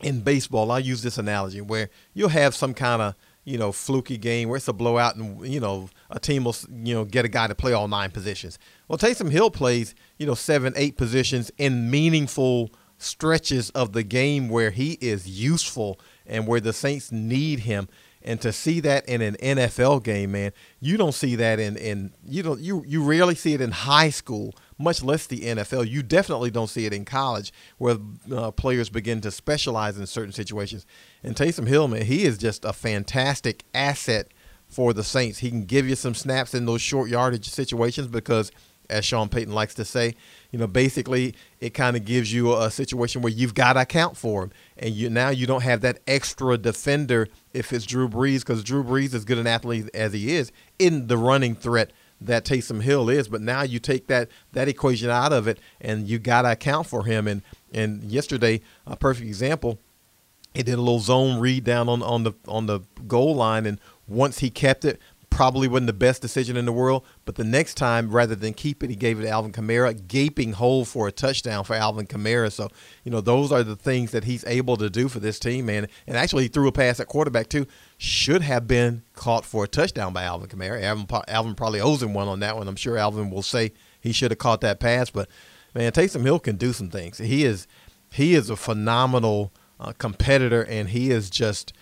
in 0.00 0.22
baseball, 0.22 0.70
I 0.70 0.78
use 0.78 1.02
this 1.02 1.18
analogy 1.18 1.60
where 1.60 1.90
you'll 2.14 2.30
have 2.30 2.54
some 2.54 2.72
kind 2.72 3.02
of, 3.02 3.14
you 3.44 3.58
know, 3.58 3.72
fluky 3.72 4.18
game 4.18 4.48
where 4.48 4.56
it's 4.56 4.68
a 4.68 4.72
blowout 4.72 5.16
and, 5.16 5.46
you 5.46 5.60
know, 5.60 5.88
a 6.10 6.20
team 6.20 6.44
will, 6.44 6.56
you 6.70 6.94
know, 6.94 7.04
get 7.04 7.24
a 7.24 7.28
guy 7.28 7.46
to 7.46 7.54
play 7.54 7.72
all 7.72 7.88
nine 7.88 8.10
positions. 8.10 8.58
Well, 8.88 8.98
Taysom 8.98 9.30
Hill 9.30 9.50
plays, 9.50 9.94
you 10.18 10.26
know, 10.26 10.34
seven, 10.34 10.72
eight 10.76 10.96
positions 10.96 11.50
in 11.58 11.90
meaningful 11.90 12.70
stretches 12.98 13.70
of 13.70 13.92
the 13.92 14.02
game 14.02 14.48
where 14.48 14.70
he 14.70 14.98
is 15.00 15.26
useful 15.26 15.98
and 16.26 16.46
where 16.46 16.60
the 16.60 16.72
Saints 16.72 17.10
need 17.10 17.60
him. 17.60 17.88
And 18.22 18.38
to 18.42 18.52
see 18.52 18.80
that 18.80 19.08
in 19.08 19.22
an 19.22 19.36
NFL 19.40 20.04
game, 20.04 20.32
man, 20.32 20.52
you 20.78 20.98
don't 20.98 21.14
see 21.14 21.36
that 21.36 21.58
in, 21.58 21.78
in 21.78 22.12
you 22.26 22.42
don't 22.42 22.60
you 22.60 22.84
you 22.86 23.02
rarely 23.02 23.34
see 23.34 23.54
it 23.54 23.62
in 23.62 23.70
high 23.70 24.10
school, 24.10 24.54
much 24.80 25.02
less 25.02 25.26
the 25.26 25.40
NFL. 25.40 25.88
You 25.88 26.02
definitely 26.02 26.50
don't 26.50 26.68
see 26.68 26.86
it 26.86 26.92
in 26.92 27.04
college 27.04 27.52
where 27.78 27.96
uh, 28.32 28.50
players 28.50 28.88
begin 28.88 29.20
to 29.20 29.30
specialize 29.30 29.98
in 29.98 30.06
certain 30.06 30.32
situations. 30.32 30.86
And 31.22 31.36
Taysom 31.36 31.68
Hill, 31.68 31.88
man, 31.88 32.06
he 32.06 32.24
is 32.24 32.38
just 32.38 32.64
a 32.64 32.72
fantastic 32.72 33.64
asset 33.74 34.28
for 34.68 34.92
the 34.92 35.04
Saints. 35.04 35.38
He 35.38 35.50
can 35.50 35.64
give 35.64 35.88
you 35.88 35.96
some 35.96 36.14
snaps 36.14 36.54
in 36.54 36.66
those 36.66 36.80
short 36.80 37.10
yardage 37.10 37.48
situations 37.48 38.08
because– 38.08 38.50
as 38.90 39.04
Sean 39.04 39.28
Payton 39.28 39.54
likes 39.54 39.74
to 39.74 39.84
say. 39.84 40.14
You 40.50 40.58
know, 40.58 40.66
basically, 40.66 41.34
it 41.60 41.70
kind 41.70 41.96
of 41.96 42.04
gives 42.04 42.32
you 42.32 42.54
a 42.54 42.70
situation 42.70 43.22
where 43.22 43.32
you've 43.32 43.54
got 43.54 43.74
to 43.74 43.80
account 43.80 44.16
for 44.16 44.44
him, 44.44 44.52
and 44.76 44.94
you 44.94 45.08
now 45.08 45.30
you 45.30 45.46
don't 45.46 45.62
have 45.62 45.80
that 45.82 46.00
extra 46.06 46.58
defender 46.58 47.28
if 47.54 47.72
it's 47.72 47.86
Drew 47.86 48.08
Brees, 48.08 48.40
because 48.40 48.62
Drew 48.64 48.84
Brees, 48.84 49.14
as 49.14 49.24
good 49.24 49.38
an 49.38 49.46
athlete 49.46 49.88
as 49.94 50.12
he 50.12 50.34
is, 50.34 50.52
in 50.78 51.06
the 51.06 51.16
running 51.16 51.54
threat 51.54 51.92
that 52.20 52.44
Taysom 52.44 52.82
Hill 52.82 53.08
is. 53.08 53.28
But 53.28 53.40
now 53.40 53.62
you 53.62 53.78
take 53.78 54.06
that 54.08 54.28
that 54.52 54.68
equation 54.68 55.10
out 55.10 55.32
of 55.32 55.48
it, 55.48 55.58
and 55.80 56.08
you 56.08 56.18
got 56.18 56.42
to 56.42 56.52
account 56.52 56.86
for 56.86 57.04
him. 57.04 57.26
And 57.26 57.42
and 57.72 58.04
yesterday, 58.04 58.60
a 58.86 58.96
perfect 58.96 59.26
example. 59.26 59.78
He 60.54 60.64
did 60.64 60.74
a 60.74 60.82
little 60.82 60.98
zone 60.98 61.38
read 61.38 61.62
down 61.62 61.88
on, 61.88 62.02
on 62.02 62.24
the 62.24 62.32
on 62.48 62.66
the 62.66 62.80
goal 63.06 63.34
line, 63.36 63.66
and 63.66 63.78
once 64.08 64.40
he 64.40 64.50
kept 64.50 64.84
it, 64.84 65.00
probably 65.40 65.68
wasn't 65.68 65.86
the 65.86 65.94
best 65.94 66.20
decision 66.20 66.54
in 66.58 66.66
the 66.66 66.72
world. 66.72 67.02
But 67.24 67.36
the 67.36 67.44
next 67.44 67.76
time, 67.76 68.10
rather 68.10 68.34
than 68.34 68.52
keep 68.52 68.84
it, 68.84 68.90
he 68.90 68.94
gave 68.94 69.18
it 69.18 69.22
to 69.22 69.30
Alvin 69.30 69.52
Kamara, 69.52 70.06
gaping 70.06 70.52
hole 70.52 70.84
for 70.84 71.08
a 71.08 71.12
touchdown 71.12 71.64
for 71.64 71.72
Alvin 71.72 72.06
Kamara. 72.06 72.52
So, 72.52 72.68
you 73.04 73.10
know, 73.10 73.22
those 73.22 73.50
are 73.50 73.62
the 73.62 73.74
things 73.74 74.10
that 74.10 74.24
he's 74.24 74.44
able 74.44 74.76
to 74.76 74.90
do 74.90 75.08
for 75.08 75.18
this 75.18 75.38
team, 75.38 75.64
man. 75.64 75.88
And 76.06 76.18
actually, 76.18 76.42
he 76.42 76.50
threw 76.50 76.68
a 76.68 76.72
pass 76.72 77.00
at 77.00 77.06
quarterback, 77.06 77.48
too. 77.48 77.66
Should 77.96 78.42
have 78.42 78.68
been 78.68 79.02
caught 79.14 79.46
for 79.46 79.64
a 79.64 79.66
touchdown 79.66 80.12
by 80.12 80.24
Alvin 80.24 80.50
Kamara. 80.50 80.82
Alvin, 80.82 81.06
Alvin 81.26 81.54
probably 81.54 81.80
owes 81.80 82.02
him 82.02 82.12
one 82.12 82.28
on 82.28 82.40
that 82.40 82.58
one. 82.58 82.68
I'm 82.68 82.76
sure 82.76 82.98
Alvin 82.98 83.30
will 83.30 83.40
say 83.40 83.72
he 83.98 84.12
should 84.12 84.32
have 84.32 84.38
caught 84.38 84.60
that 84.60 84.78
pass. 84.78 85.08
But 85.08 85.30
man, 85.74 85.90
Taysom 85.92 86.22
Hill 86.22 86.40
can 86.40 86.56
do 86.56 86.74
some 86.74 86.90
things. 86.90 87.16
He 87.16 87.46
is 87.46 87.66
he 88.12 88.34
is 88.34 88.50
a 88.50 88.56
phenomenal 88.56 89.54
uh, 89.80 89.92
competitor, 89.96 90.62
and 90.64 90.90
he 90.90 91.10
is 91.10 91.30
just. 91.30 91.72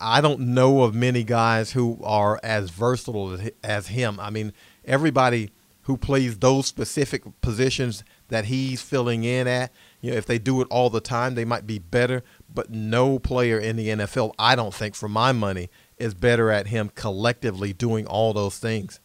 I 0.00 0.20
don't 0.20 0.40
know 0.40 0.82
of 0.82 0.94
many 0.94 1.24
guys 1.24 1.72
who 1.72 1.98
are 2.04 2.38
as 2.42 2.70
versatile 2.70 3.38
as, 3.64 3.88
him. 3.88 4.20
I 4.20 4.30
mean, 4.30 4.52
everybody 4.84 5.50
who 5.82 5.96
plays 5.96 6.38
those 6.38 6.66
specific 6.66 7.22
positions 7.40 8.04
that 8.28 8.44
he's 8.44 8.80
filling 8.80 9.24
in 9.24 9.48
at, 9.48 9.72
you 10.00 10.12
know, 10.12 10.16
if 10.16 10.24
they 10.24 10.38
do 10.38 10.60
it 10.60 10.68
all 10.70 10.88
the 10.88 11.00
time, 11.00 11.34
they 11.34 11.44
might 11.44 11.66
be 11.66 11.80
better. 11.80 12.22
But 12.52 12.70
no 12.70 13.18
player 13.18 13.58
in 13.58 13.76
the 13.76 13.88
NFL, 13.88 14.34
I 14.38 14.54
don't 14.54 14.74
think, 14.74 14.94
for 14.94 15.08
my 15.08 15.32
money, 15.32 15.68
is 15.98 16.14
better 16.14 16.50
at 16.50 16.68
him 16.68 16.92
collectively 16.94 17.72
doing 17.72 18.06
all 18.06 18.32
those 18.32 18.58
things. 18.58 19.00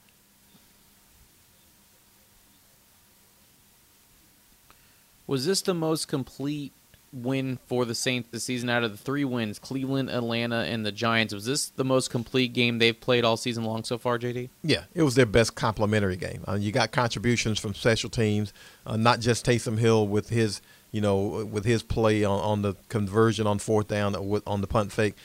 Was 5.25 5.45
this 5.45 5.61
the 5.61 5.73
most 5.73 6.07
complete 6.07 6.71
win 7.23 7.59
for 7.65 7.85
the 7.85 7.95
Saints 7.95 8.29
this 8.31 8.43
season 8.43 8.69
out 8.69 8.83
of 8.83 8.91
the 8.91 8.97
three 8.97 9.25
wins 9.25 9.59
Cleveland, 9.59 10.09
Atlanta, 10.09 10.57
and 10.57 10.85
the 10.85 10.91
Giants? 10.91 11.33
Was 11.33 11.45
this 11.45 11.69
the 11.69 11.85
most 11.85 12.09
complete 12.09 12.53
game 12.53 12.79
they've 12.79 12.99
played 12.99 13.25
all 13.25 13.37
season 13.37 13.63
long 13.63 13.83
so 13.83 13.97
far, 13.97 14.17
JD? 14.19 14.49
Yeah, 14.63 14.83
it 14.93 15.03
was 15.03 15.15
their 15.15 15.25
best 15.25 15.55
complementary 15.55 16.17
game. 16.17 16.43
Uh, 16.47 16.53
you 16.55 16.71
got 16.71 16.91
contributions 16.91 17.59
from 17.59 17.73
special 17.73 18.09
teams, 18.09 18.53
uh, 18.85 18.97
not 18.97 19.19
just 19.19 19.45
Taysom 19.45 19.77
Hill 19.77 20.07
with 20.07 20.29
his, 20.29 20.61
you 20.91 21.01
know, 21.01 21.45
with 21.45 21.65
his 21.65 21.83
play 21.83 22.23
on, 22.23 22.39
on 22.39 22.61
the 22.61 22.75
conversion 22.89 23.47
on 23.47 23.59
fourth 23.59 23.87
down 23.87 24.15
on 24.15 24.61
the 24.61 24.67
punt 24.67 24.91
fake, 24.91 25.15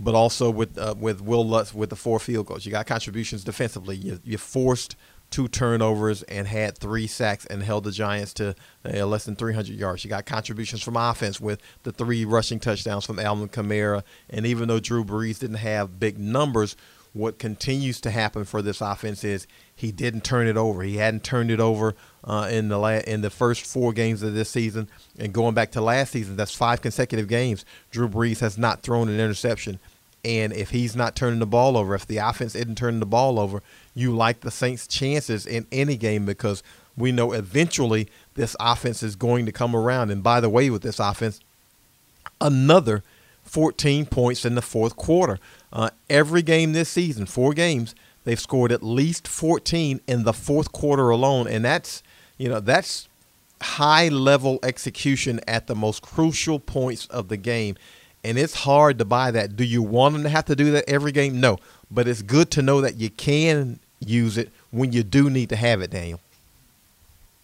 but 0.00 0.14
also 0.14 0.50
with 0.50 0.76
uh, 0.78 0.94
with 0.98 1.20
Will 1.20 1.46
Lutz 1.46 1.72
with 1.74 1.90
the 1.90 1.96
four 1.96 2.18
field 2.18 2.46
goals. 2.46 2.66
You 2.66 2.72
got 2.72 2.86
contributions 2.86 3.44
defensively. 3.44 3.96
You, 3.96 4.20
you 4.24 4.38
forced 4.38 4.96
two 5.34 5.48
turnovers 5.48 6.22
and 6.24 6.46
had 6.46 6.78
three 6.78 7.08
sacks 7.08 7.44
and 7.46 7.60
held 7.60 7.82
the 7.82 7.90
Giants 7.90 8.32
to 8.34 8.54
uh, 8.84 9.04
less 9.04 9.24
than 9.24 9.34
300 9.34 9.74
yards. 9.74 10.04
You 10.04 10.08
got 10.08 10.26
contributions 10.26 10.80
from 10.80 10.96
offense 10.96 11.40
with 11.40 11.60
the 11.82 11.90
three 11.90 12.24
rushing 12.24 12.60
touchdowns 12.60 13.04
from 13.04 13.18
Alvin 13.18 13.48
Kamara. 13.48 14.04
And 14.30 14.46
even 14.46 14.68
though 14.68 14.78
Drew 14.78 15.04
Brees 15.04 15.40
didn't 15.40 15.56
have 15.56 15.98
big 15.98 16.20
numbers, 16.20 16.76
what 17.14 17.40
continues 17.40 18.00
to 18.02 18.12
happen 18.12 18.44
for 18.44 18.62
this 18.62 18.80
offense 18.80 19.24
is 19.24 19.48
he 19.74 19.90
didn't 19.90 20.22
turn 20.22 20.46
it 20.46 20.56
over. 20.56 20.84
He 20.84 20.98
hadn't 20.98 21.24
turned 21.24 21.50
it 21.50 21.58
over 21.58 21.96
uh, 22.22 22.48
in 22.52 22.68
the 22.68 22.78
la- 22.78 22.90
in 22.90 23.22
the 23.22 23.30
first 23.30 23.66
four 23.66 23.92
games 23.92 24.22
of 24.22 24.34
this 24.34 24.50
season, 24.50 24.88
and 25.18 25.32
going 25.32 25.54
back 25.54 25.72
to 25.72 25.80
last 25.80 26.12
season, 26.12 26.36
that's 26.36 26.54
five 26.54 26.80
consecutive 26.80 27.26
games. 27.26 27.64
Drew 27.90 28.08
Brees 28.08 28.38
has 28.38 28.56
not 28.56 28.82
thrown 28.82 29.08
an 29.08 29.18
interception. 29.18 29.80
And 30.24 30.52
if 30.52 30.70
he's 30.70 30.96
not 30.96 31.14
turning 31.16 31.40
the 31.40 31.46
ball 31.46 31.76
over, 31.76 31.94
if 31.94 32.06
the 32.06 32.18
offense 32.18 32.54
isn't 32.54 32.78
turning 32.78 33.00
the 33.00 33.06
ball 33.06 33.38
over, 33.38 33.62
you 33.94 34.14
like 34.14 34.40
the 34.40 34.50
Saints' 34.50 34.86
chances 34.86 35.46
in 35.46 35.66
any 35.70 35.96
game 35.96 36.24
because 36.24 36.62
we 36.96 37.12
know 37.12 37.32
eventually 37.32 38.08
this 38.34 38.56
offense 38.58 39.02
is 39.02 39.16
going 39.16 39.46
to 39.46 39.52
come 39.52 39.74
around. 39.74 40.10
And 40.10 40.22
by 40.22 40.40
the 40.40 40.48
way, 40.48 40.70
with 40.70 40.82
this 40.82 40.98
offense, 40.98 41.40
another 42.40 43.02
14 43.44 44.06
points 44.06 44.44
in 44.44 44.54
the 44.54 44.62
fourth 44.62 44.96
quarter. 44.96 45.38
Uh, 45.72 45.90
every 46.08 46.42
game 46.42 46.72
this 46.72 46.88
season, 46.88 47.26
four 47.26 47.52
games, 47.52 47.94
they've 48.24 48.40
scored 48.40 48.72
at 48.72 48.82
least 48.82 49.28
14 49.28 50.00
in 50.06 50.24
the 50.24 50.32
fourth 50.32 50.72
quarter 50.72 51.10
alone, 51.10 51.46
and 51.46 51.64
that's 51.64 52.02
you 52.38 52.48
know 52.48 52.60
that's 52.60 53.08
high 53.60 54.08
level 54.08 54.58
execution 54.62 55.40
at 55.46 55.66
the 55.66 55.74
most 55.74 56.02
crucial 56.02 56.58
points 56.58 57.06
of 57.06 57.28
the 57.28 57.36
game 57.36 57.76
and 58.24 58.38
it's 58.38 58.54
hard 58.54 58.98
to 58.98 59.04
buy 59.04 59.30
that. 59.30 59.56
Do 59.56 59.64
you 59.64 59.82
want 59.82 60.14
them 60.14 60.22
to 60.22 60.28
have 60.28 60.46
to 60.46 60.56
do 60.56 60.70
that 60.72 60.88
every 60.88 61.12
game? 61.12 61.40
No, 61.40 61.58
but 61.90 62.08
it's 62.08 62.22
good 62.22 62.50
to 62.52 62.62
know 62.62 62.80
that 62.80 62.96
you 62.96 63.10
can 63.10 63.78
use 64.00 64.38
it 64.38 64.50
when 64.70 64.92
you 64.92 65.02
do 65.02 65.30
need 65.30 65.50
to 65.50 65.56
have 65.56 65.80
it, 65.80 65.90
Daniel. 65.90 66.20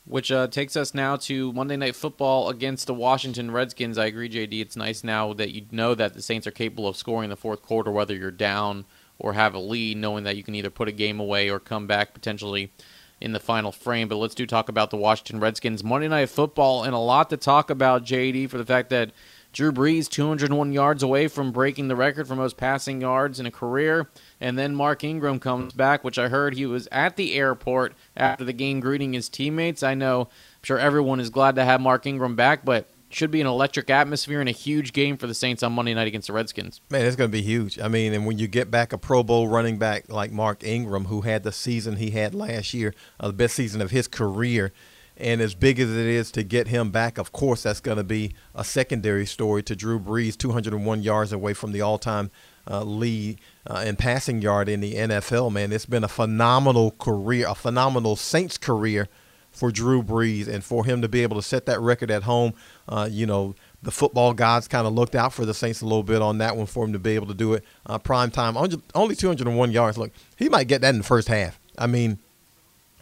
Which 0.07 0.33
uh, 0.33 0.49
takes 0.49 0.77
us 0.77 0.93
now 0.93 1.17
to 1.17 1.53
Monday 1.53 1.77
Night 1.77 1.95
Football 1.95 2.49
against 2.49 2.87
the 2.87 2.95
Washington 2.95 3.51
Redskins. 3.51 3.97
I 3.97 4.07
agree, 4.07 4.29
JD. 4.29 4.61
It's 4.61 4.75
nice 4.75 5.05
now 5.05 5.33
that 5.35 5.53
you 5.53 5.67
know 5.71 5.95
that 5.95 6.15
the 6.15 6.23
Saints 6.23 6.47
are 6.47 6.53
capable 6.53 6.89
of 6.89 6.97
scoring 6.97 7.25
in 7.25 7.31
the 7.31 7.37
fourth 7.37 7.63
quarter, 7.63 7.93
whether 7.93 8.15
you're 8.15 8.33
down 8.33 8.87
or 9.19 9.35
have 9.35 9.55
a 9.55 9.59
lead, 9.59 9.99
knowing 9.99 10.25
that 10.25 10.37
you 10.37 10.43
can 10.43 10.55
either 10.55 10.71
put 10.71 10.89
a 10.89 10.93
game 10.93 11.21
away 11.21 11.49
or 11.49 11.61
come 11.61 11.87
back 11.87 12.15
potentially 12.15 12.73
in 13.21 13.33
the 13.33 13.39
final 13.39 13.71
frame. 13.71 14.09
But 14.09 14.17
let's 14.17 14.35
do 14.35 14.47
talk 14.47 14.69
about 14.69 14.91
the 14.91 14.97
Washington 14.97 15.39
Redskins 15.39 15.85
Monday 15.85 16.09
Night 16.09 16.31
Football, 16.31 16.83
and 16.85 16.95
a 16.95 16.99
lot 16.99 17.31
to 17.31 17.37
talk 17.37 17.71
about, 17.71 18.05
JD, 18.05 18.49
for 18.49 18.59
the 18.59 18.65
fact 18.65 18.91
that 18.91 19.11
Drew 19.53 19.73
Brees, 19.73 20.09
201 20.09 20.73
yards 20.73 21.03
away 21.03 21.27
from 21.27 21.51
breaking 21.51 21.89
the 21.89 21.97
record 21.97 22.29
for 22.29 22.37
most 22.37 22.57
passing 22.57 23.01
yards 23.01 23.41
in 23.41 23.47
a 23.47 23.51
career. 23.51 24.09
And 24.41 24.59
then 24.59 24.75
Mark 24.75 25.03
Ingram 25.03 25.41
comes 25.41 25.73
back, 25.73 26.05
which 26.05 26.19
I 26.19 26.29
heard 26.29 26.55
he 26.55 26.67
was 26.67 26.89
at 26.93 27.17
the 27.17 27.35
airport 27.35 27.95
after 28.17 28.45
the 28.45 28.53
game 28.53 28.81
greeting 28.81 29.13
his 29.13 29.29
teammates. 29.29 29.83
I 29.83 29.95
know, 29.95 30.23
I'm 30.23 30.63
sure 30.63 30.79
everyone 30.79 31.21
is 31.21 31.31
glad 31.31 31.57
to 31.57 31.65
have 31.65 31.81
Mark 31.81 32.07
Ingram 32.07 32.37
back, 32.37 32.65
but 32.65 32.89
should 33.11 33.31
be 33.31 33.41
an 33.41 33.47
electric 33.47 33.91
atmosphere 33.91 34.41
and 34.41 34.49
a 34.49 34.53
huge 34.53 34.93
game 34.93 35.17
for 35.17 35.27
the 35.27 35.35
Saints 35.35 35.63
on 35.63 35.73
Monday 35.73 35.93
night 35.95 36.07
against 36.07 36.29
the 36.29 36.33
Redskins. 36.33 36.81
Man, 36.91 37.05
it's 37.05 37.17
going 37.17 37.29
to 37.29 37.33
be 37.33 37.43
huge. 37.43 37.79
I 37.79 37.89
mean, 37.89 38.15
and 38.15 38.25
when 38.25 38.39
you 38.39 38.47
get 38.47 38.71
back 38.71 38.93
a 38.93 38.99
Pro 38.99 39.23
Bowl 39.23 39.49
running 39.49 39.79
back 39.79 40.09
like 40.09 40.31
Mark 40.31 40.63
Ingram, 40.63 41.07
who 41.07 41.23
had 41.23 41.43
the 41.43 41.53
season 41.53 41.97
he 41.97 42.11
had 42.11 42.35
last 42.35 42.73
year, 42.73 42.95
uh, 43.19 43.27
the 43.27 43.33
best 43.33 43.57
season 43.57 43.83
of 43.83 43.91
his 43.91 44.07
career, 44.07 44.73
and 45.17 45.41
as 45.41 45.55
big 45.55 45.79
as 45.79 45.91
it 45.91 46.07
is 46.07 46.31
to 46.33 46.43
get 46.43 46.69
him 46.69 46.91
back, 46.91 47.19
of 47.19 47.33
course, 47.33 47.63
that's 47.63 47.81
going 47.81 47.99
to 47.99 48.05
be 48.05 48.35
a 48.55 48.65
secondary 48.65 49.27
story 49.27 49.63
to 49.65 49.77
Drew 49.77 50.01
Brees, 50.01 50.37
201 50.37 51.03
yards 51.03 51.33
away 51.33 51.53
from 51.53 51.73
the 51.73 51.83
all-time 51.83 52.31
uh, 52.69 52.83
lead 52.83 53.39
uh, 53.67 53.85
in 53.87 53.97
passing 53.97 54.41
yard 54.41 54.69
in 54.69 54.81
the 54.81 54.95
NFL. 54.95 55.53
Man, 55.53 55.73
it's 55.73 55.87
been 55.87 56.05
a 56.05 56.09
phenomenal 56.09 56.93
career, 56.93 57.47
a 57.49 57.55
phenomenal 57.55 58.17
Saints 58.17 58.57
career 58.57 59.09
for 59.51 59.71
Drew 59.71 60.03
Brees, 60.03 60.47
and 60.47 60.63
for 60.63 60.85
him 60.85 61.03
to 61.03 61.09
be 61.09 61.23
able 61.23 61.37
to 61.37 61.43
set 61.43 61.67
that 61.67 61.81
record 61.81 62.11
at 62.11 62.23
home. 62.23 62.55
Uh, 62.89 63.09
you 63.11 63.27
know, 63.27 63.55
the 63.83 63.91
football 63.91 64.33
gods 64.33 64.69
kind 64.69 64.87
of 64.87 64.93
looked 64.93 65.15
out 65.15 65.33
for 65.33 65.45
the 65.45 65.55
Saints 65.55 65.81
a 65.81 65.85
little 65.85 66.03
bit 66.03 66.23
on 66.23 66.39
that 66.39 66.57
one 66.57 66.67
for 66.67 66.85
him 66.85 66.93
to 66.93 66.99
be 66.99 67.15
able 67.15 67.27
to 67.27 67.35
do 67.35 67.55
it 67.55 67.65
uh, 67.87 67.99
prime 67.99 68.31
time. 68.31 68.57
Only 68.95 69.17
201 69.17 69.73
yards. 69.73 69.99
Look, 69.99 70.13
he 70.37 70.49
might 70.49 70.69
get 70.69 70.81
that 70.83 70.91
in 70.91 70.99
the 70.99 71.05
first 71.05 71.29
half. 71.29 71.59
I 71.77 71.87
mean 71.87 72.21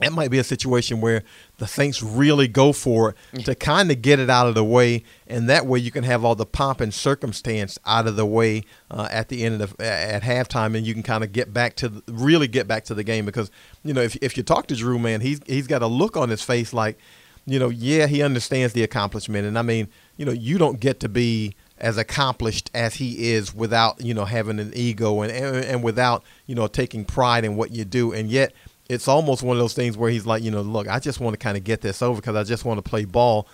that 0.01 0.13
might 0.13 0.31
be 0.31 0.39
a 0.39 0.45
situation 0.45 1.01
where 1.01 1.23
the 1.59 1.67
Saints 1.67 2.03
really 2.03 2.49
go 2.49 2.73
for 2.73 3.15
it 3.33 3.45
to 3.45 3.55
kind 3.55 3.91
of 3.91 4.01
get 4.01 4.19
it 4.19 4.31
out 4.31 4.47
of 4.47 4.55
the 4.55 4.65
way, 4.65 5.03
and 5.27 5.49
that 5.49 5.67
way 5.67 5.79
you 5.79 5.91
can 5.91 6.05
have 6.05 6.25
all 6.25 6.35
the 6.35 6.47
pomp 6.47 6.81
and 6.81 6.93
circumstance 6.95 7.79
out 7.85 8.07
of 8.07 8.17
the 8.17 8.27
way 8.27 8.63
uh, 8.91 9.09
at 9.11 9.29
the 9.29 9.45
end 9.45 9.61
of 9.61 9.77
the, 9.77 9.85
at 9.85 10.23
halftime, 10.23 10.77
and 10.77 10.87
you 10.87 10.95
can 10.95 11.03
kind 11.03 11.25
of 11.25 11.33
get 11.33 11.53
back 11.53 11.75
to 11.77 11.89
the, 11.89 12.03
really 12.13 12.49
get 12.49 12.69
back 12.69 12.85
to 12.85 12.95
the 12.95 13.05
game 13.05 13.27
because 13.27 13.51
you 13.83 13.93
know 13.93 14.03
if 14.03 14.17
if 14.23 14.37
you 14.37 14.43
talk 14.43 14.67
to 14.69 14.77
Drew, 14.77 14.99
man, 14.99 15.21
he's 15.21 15.41
he's 15.47 15.67
got 15.67 15.83
a 15.83 15.87
look 15.87 16.17
on 16.17 16.29
his 16.29 16.43
face 16.43 16.73
like, 16.73 16.99
you 17.47 17.59
know, 17.59 17.69
yeah, 17.69 18.07
he 18.07 18.23
understands 18.23 18.75
the 18.75 18.83
accomplishment, 18.83 19.47
and 19.47 19.59
I 19.59 19.63
mean, 19.63 19.89
you 20.17 20.25
know, 20.25 20.33
you 20.33 20.59
don't 20.59 20.81
get 20.81 21.01
to 21.01 21.09
be 21.09 21.55
as 21.81 21.97
accomplished 21.97 22.71
as 22.75 22.97
he 22.97 23.31
is 23.33 23.55
without 23.55 24.01
you 24.01 24.13
know 24.13 24.25
having 24.25 24.59
an 24.59 24.73
ego 24.75 25.23
and 25.23 25.33
and 25.33 25.83
without 25.83 26.25
you 26.47 26.55
know 26.55 26.67
taking 26.67 27.05
pride 27.05 27.45
in 27.45 27.57
what 27.57 27.71
you 27.71 27.85
do, 27.85 28.13
and 28.13 28.31
yet 28.31 28.53
it's 28.89 29.09
almost 29.09 29.43
one 29.43 29.57
of 29.57 29.61
those 29.61 29.75
things 29.75 29.97
where 29.97 30.11
he's 30.11 30.27
like, 30.27 30.43
you 30.43 30.51
know, 30.51 30.63
look, 30.63 30.89
I 30.89 30.99
just 30.99 31.21
want 31.21 31.35
to 31.35 31.39
kind 31.39 31.57
of 31.57 31.65
get 31.65 31.81
this 31.81 32.01
over 32.03 32.21
because 32.21 32.37
I 32.37 32.45
just 32.45 32.65
want 32.65 32.83
to 32.83 32.89
play 32.89 33.05
ball. 33.05 33.47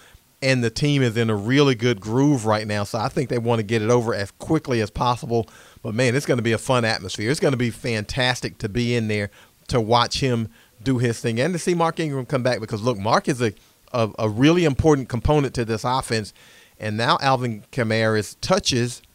And 0.42 0.62
the 0.62 0.70
team 0.70 1.02
is 1.02 1.16
in 1.16 1.30
a 1.30 1.34
really 1.34 1.74
good 1.74 2.00
groove 2.00 2.44
right 2.44 2.66
now. 2.66 2.84
So 2.84 2.98
I 2.98 3.08
think 3.08 3.30
they 3.30 3.38
want 3.38 3.60
to 3.60 3.62
get 3.62 3.82
it 3.82 3.90
over 3.90 4.14
as 4.14 4.30
quickly 4.32 4.80
as 4.80 4.90
possible. 4.90 5.48
But 5.82 5.94
man, 5.94 6.14
it's 6.14 6.26
going 6.26 6.36
to 6.38 6.42
be 6.42 6.52
a 6.52 6.58
fun 6.58 6.84
atmosphere. 6.84 7.30
It's 7.30 7.40
going 7.40 7.52
to 7.52 7.58
be 7.58 7.70
fantastic 7.70 8.58
to 8.58 8.68
be 8.68 8.94
in 8.94 9.08
there 9.08 9.30
to 9.68 9.80
watch 9.80 10.20
him 10.20 10.48
do 10.82 10.98
his 10.98 11.18
thing 11.20 11.40
and 11.40 11.54
to 11.54 11.58
see 11.58 11.74
Mark 11.74 11.98
Ingram 11.98 12.26
come 12.26 12.42
back 12.42 12.60
because, 12.60 12.82
look, 12.82 12.98
Mark 12.98 13.26
is 13.26 13.40
a, 13.40 13.54
a, 13.92 14.10
a 14.18 14.28
really 14.28 14.64
important 14.64 15.08
component 15.08 15.54
to 15.54 15.64
this 15.64 15.82
offense. 15.82 16.34
And 16.78 16.96
now 16.96 17.18
Alvin 17.20 17.64
Kamara's 17.72 18.36
touches– 18.36 19.02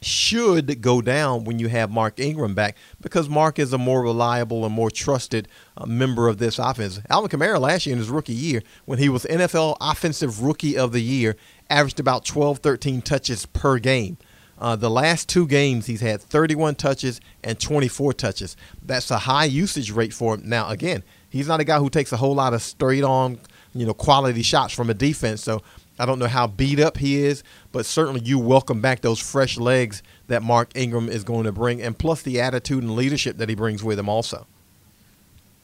should 0.00 0.80
go 0.80 1.00
down 1.00 1.44
when 1.44 1.58
you 1.58 1.68
have 1.68 1.90
Mark 1.90 2.20
Ingram 2.20 2.54
back 2.54 2.76
because 3.00 3.28
Mark 3.28 3.58
is 3.58 3.72
a 3.72 3.78
more 3.78 4.02
reliable 4.02 4.64
and 4.64 4.74
more 4.74 4.90
trusted 4.90 5.48
uh, 5.76 5.86
member 5.86 6.28
of 6.28 6.38
this 6.38 6.58
offense. 6.58 7.00
Alvin 7.10 7.30
Kamara 7.30 7.60
last 7.60 7.86
year 7.86 7.94
in 7.94 7.98
his 7.98 8.10
rookie 8.10 8.32
year, 8.32 8.62
when 8.84 8.98
he 8.98 9.08
was 9.08 9.24
NFL 9.24 9.76
Offensive 9.80 10.42
Rookie 10.42 10.76
of 10.76 10.92
the 10.92 11.02
Year, 11.02 11.36
averaged 11.68 12.00
about 12.00 12.24
12, 12.24 12.58
13 12.58 13.02
touches 13.02 13.46
per 13.46 13.78
game. 13.78 14.18
Uh, 14.60 14.74
the 14.74 14.90
last 14.90 15.28
two 15.28 15.46
games, 15.46 15.86
he's 15.86 16.00
had 16.00 16.20
31 16.20 16.74
touches 16.74 17.20
and 17.44 17.60
24 17.60 18.12
touches. 18.14 18.56
That's 18.84 19.10
a 19.10 19.18
high 19.18 19.44
usage 19.44 19.92
rate 19.92 20.12
for 20.12 20.34
him. 20.34 20.48
Now, 20.48 20.68
again, 20.68 21.04
he's 21.28 21.46
not 21.46 21.60
a 21.60 21.64
guy 21.64 21.78
who 21.78 21.90
takes 21.90 22.12
a 22.12 22.16
whole 22.16 22.34
lot 22.34 22.54
of 22.54 22.62
straight 22.62 23.04
on, 23.04 23.38
you 23.72 23.86
know, 23.86 23.94
quality 23.94 24.42
shots 24.42 24.74
from 24.74 24.90
a 24.90 24.94
defense. 24.94 25.42
So 25.42 25.62
I 25.98 26.06
don't 26.06 26.18
know 26.18 26.26
how 26.26 26.46
beat 26.46 26.80
up 26.80 26.98
he 26.98 27.16
is, 27.16 27.42
but 27.72 27.86
certainly 27.86 28.20
you 28.20 28.38
welcome 28.38 28.80
back 28.80 29.00
those 29.00 29.18
fresh 29.18 29.58
legs 29.58 30.02
that 30.28 30.42
Mark 30.42 30.70
Ingram 30.74 31.08
is 31.08 31.24
going 31.24 31.44
to 31.44 31.52
bring, 31.52 31.82
and 31.82 31.98
plus 31.98 32.22
the 32.22 32.40
attitude 32.40 32.82
and 32.82 32.94
leadership 32.94 33.38
that 33.38 33.48
he 33.48 33.54
brings 33.54 33.82
with 33.82 33.98
him 33.98 34.08
also. 34.08 34.46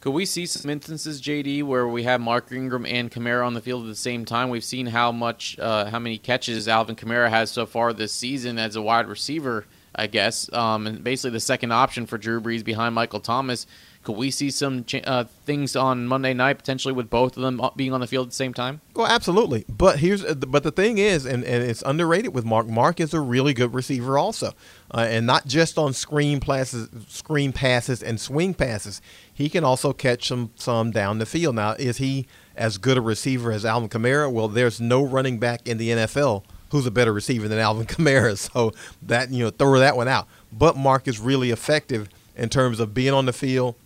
Could 0.04 0.12
we 0.12 0.26
see 0.26 0.44
some 0.44 0.70
instances, 0.70 1.22
JD, 1.22 1.62
where 1.62 1.88
we 1.88 2.02
have 2.02 2.20
Mark 2.20 2.52
Ingram 2.52 2.84
and 2.84 3.10
Kamara 3.10 3.46
on 3.46 3.54
the 3.54 3.62
field 3.62 3.84
at 3.84 3.88
the 3.88 3.94
same 3.94 4.26
time? 4.26 4.50
We've 4.50 4.62
seen 4.62 4.84
how 4.84 5.10
much, 5.12 5.58
uh, 5.58 5.86
how 5.86 5.98
many 5.98 6.18
catches 6.18 6.68
Alvin 6.68 6.94
Kamara 6.94 7.30
has 7.30 7.50
so 7.50 7.64
far 7.64 7.94
this 7.94 8.12
season 8.12 8.58
as 8.58 8.76
a 8.76 8.82
wide 8.82 9.08
receiver, 9.08 9.64
I 9.94 10.06
guess, 10.08 10.52
um, 10.52 10.86
and 10.86 11.02
basically 11.02 11.30
the 11.30 11.40
second 11.40 11.72
option 11.72 12.04
for 12.04 12.18
Drew 12.18 12.38
Brees 12.38 12.62
behind 12.62 12.94
Michael 12.94 13.20
Thomas. 13.20 13.66
Could 14.04 14.16
we 14.16 14.30
see 14.30 14.50
some 14.50 14.84
uh, 15.04 15.24
things 15.46 15.74
on 15.74 16.06
Monday 16.06 16.34
night 16.34 16.58
potentially 16.58 16.92
with 16.92 17.08
both 17.08 17.38
of 17.38 17.42
them 17.42 17.60
being 17.74 17.94
on 17.94 18.00
the 18.00 18.06
field 18.06 18.26
at 18.26 18.30
the 18.30 18.36
same 18.36 18.52
time? 18.52 18.82
Well, 18.94 19.06
absolutely. 19.06 19.64
But 19.66 19.98
here's 19.98 20.22
uh, 20.22 20.34
but 20.34 20.62
the 20.62 20.70
thing 20.70 20.98
is, 20.98 21.24
and, 21.24 21.42
and 21.42 21.64
it's 21.64 21.82
underrated 21.86 22.34
with 22.34 22.44
Mark. 22.44 22.66
Mark 22.66 23.00
is 23.00 23.14
a 23.14 23.20
really 23.20 23.54
good 23.54 23.72
receiver 23.72 24.18
also, 24.18 24.52
uh, 24.92 25.06
and 25.08 25.26
not 25.26 25.46
just 25.46 25.78
on 25.78 25.94
screen 25.94 26.38
passes, 26.38 26.90
screen 27.08 27.52
passes 27.54 28.02
and 28.02 28.20
swing 28.20 28.52
passes. 28.52 29.00
He 29.32 29.48
can 29.48 29.64
also 29.64 29.94
catch 29.94 30.28
some 30.28 30.50
some 30.56 30.90
down 30.90 31.18
the 31.18 31.26
field. 31.26 31.54
Now, 31.54 31.72
is 31.72 31.96
he 31.96 32.26
as 32.54 32.76
good 32.76 32.98
a 32.98 33.00
receiver 33.00 33.52
as 33.52 33.64
Alvin 33.64 33.88
Kamara? 33.88 34.30
Well, 34.30 34.48
there's 34.48 34.82
no 34.82 35.02
running 35.02 35.38
back 35.38 35.66
in 35.66 35.78
the 35.78 35.88
NFL 35.88 36.44
who's 36.68 36.84
a 36.84 36.90
better 36.90 37.12
receiver 37.12 37.48
than 37.48 37.58
Alvin 37.58 37.86
Kamara. 37.88 38.36
So 38.36 38.72
that 39.00 39.30
you 39.30 39.44
know, 39.44 39.50
throw 39.50 39.78
that 39.78 39.96
one 39.96 40.08
out. 40.08 40.28
But 40.52 40.76
Mark 40.76 41.08
is 41.08 41.18
really 41.18 41.50
effective 41.50 42.10
in 42.36 42.50
terms 42.50 42.80
of 42.80 42.92
being 42.92 43.14
on 43.14 43.24
the 43.24 43.32
field 43.32 43.76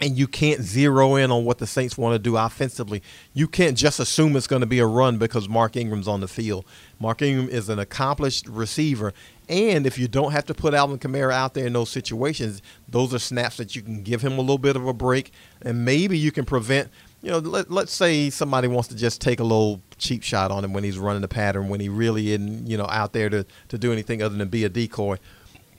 and 0.00 0.16
you 0.16 0.28
can't 0.28 0.62
zero 0.62 1.16
in 1.16 1.30
on 1.30 1.44
what 1.44 1.58
the 1.58 1.66
Saints 1.66 1.98
want 1.98 2.14
to 2.14 2.18
do 2.18 2.36
offensively. 2.36 3.02
You 3.34 3.48
can't 3.48 3.76
just 3.76 3.98
assume 3.98 4.36
it's 4.36 4.46
going 4.46 4.60
to 4.60 4.66
be 4.66 4.78
a 4.78 4.86
run 4.86 5.18
because 5.18 5.48
Mark 5.48 5.76
Ingram's 5.76 6.08
on 6.08 6.20
the 6.20 6.28
field. 6.28 6.64
Mark 7.00 7.22
Ingram 7.22 7.48
is 7.48 7.68
an 7.68 7.78
accomplished 7.78 8.46
receiver, 8.46 9.12
and 9.48 9.86
if 9.86 9.98
you 9.98 10.08
don't 10.08 10.32
have 10.32 10.46
to 10.46 10.54
put 10.54 10.74
Alvin 10.74 10.98
Kamara 10.98 11.32
out 11.32 11.54
there 11.54 11.66
in 11.66 11.72
those 11.72 11.90
situations, 11.90 12.62
those 12.88 13.14
are 13.14 13.18
snaps 13.18 13.56
that 13.56 13.74
you 13.74 13.82
can 13.82 14.02
give 14.02 14.22
him 14.22 14.34
a 14.34 14.40
little 14.40 14.58
bit 14.58 14.76
of 14.76 14.86
a 14.86 14.92
break, 14.92 15.32
and 15.62 15.84
maybe 15.84 16.18
you 16.18 16.30
can 16.30 16.44
prevent. 16.44 16.90
You 17.20 17.32
know, 17.32 17.38
let, 17.38 17.68
let's 17.68 17.92
say 17.92 18.30
somebody 18.30 18.68
wants 18.68 18.88
to 18.88 18.94
just 18.94 19.20
take 19.20 19.40
a 19.40 19.44
little 19.44 19.82
cheap 19.96 20.22
shot 20.22 20.52
on 20.52 20.64
him 20.64 20.72
when 20.72 20.84
he's 20.84 21.00
running 21.00 21.22
the 21.22 21.28
pattern, 21.28 21.68
when 21.68 21.80
he 21.80 21.88
really 21.88 22.30
isn't, 22.30 22.68
you 22.68 22.76
know, 22.76 22.86
out 22.88 23.12
there 23.12 23.28
to, 23.28 23.44
to 23.68 23.78
do 23.78 23.92
anything 23.92 24.22
other 24.22 24.36
than 24.36 24.48
be 24.48 24.62
a 24.62 24.68
decoy. 24.68 25.18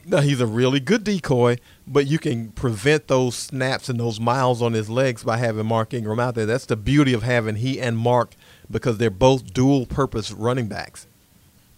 Now 0.05 0.21
he's 0.21 0.41
a 0.41 0.47
really 0.47 0.79
good 0.79 1.03
decoy, 1.03 1.57
but 1.85 2.07
you 2.07 2.19
can 2.19 2.49
prevent 2.51 3.07
those 3.07 3.35
snaps 3.35 3.89
and 3.89 3.99
those 3.99 4.19
miles 4.19 4.61
on 4.61 4.73
his 4.73 4.89
legs 4.89 5.23
by 5.23 5.37
having 5.37 5.65
Mark 5.65 5.93
Ingram 5.93 6.19
out 6.19 6.35
there. 6.35 6.45
That's 6.45 6.65
the 6.65 6.77
beauty 6.77 7.13
of 7.13 7.23
having 7.23 7.55
he 7.55 7.79
and 7.79 7.97
Mark 7.97 8.35
because 8.71 8.97
they're 8.97 9.09
both 9.09 9.53
dual 9.53 9.85
purpose 9.85 10.31
running 10.31 10.67
backs. 10.67 11.05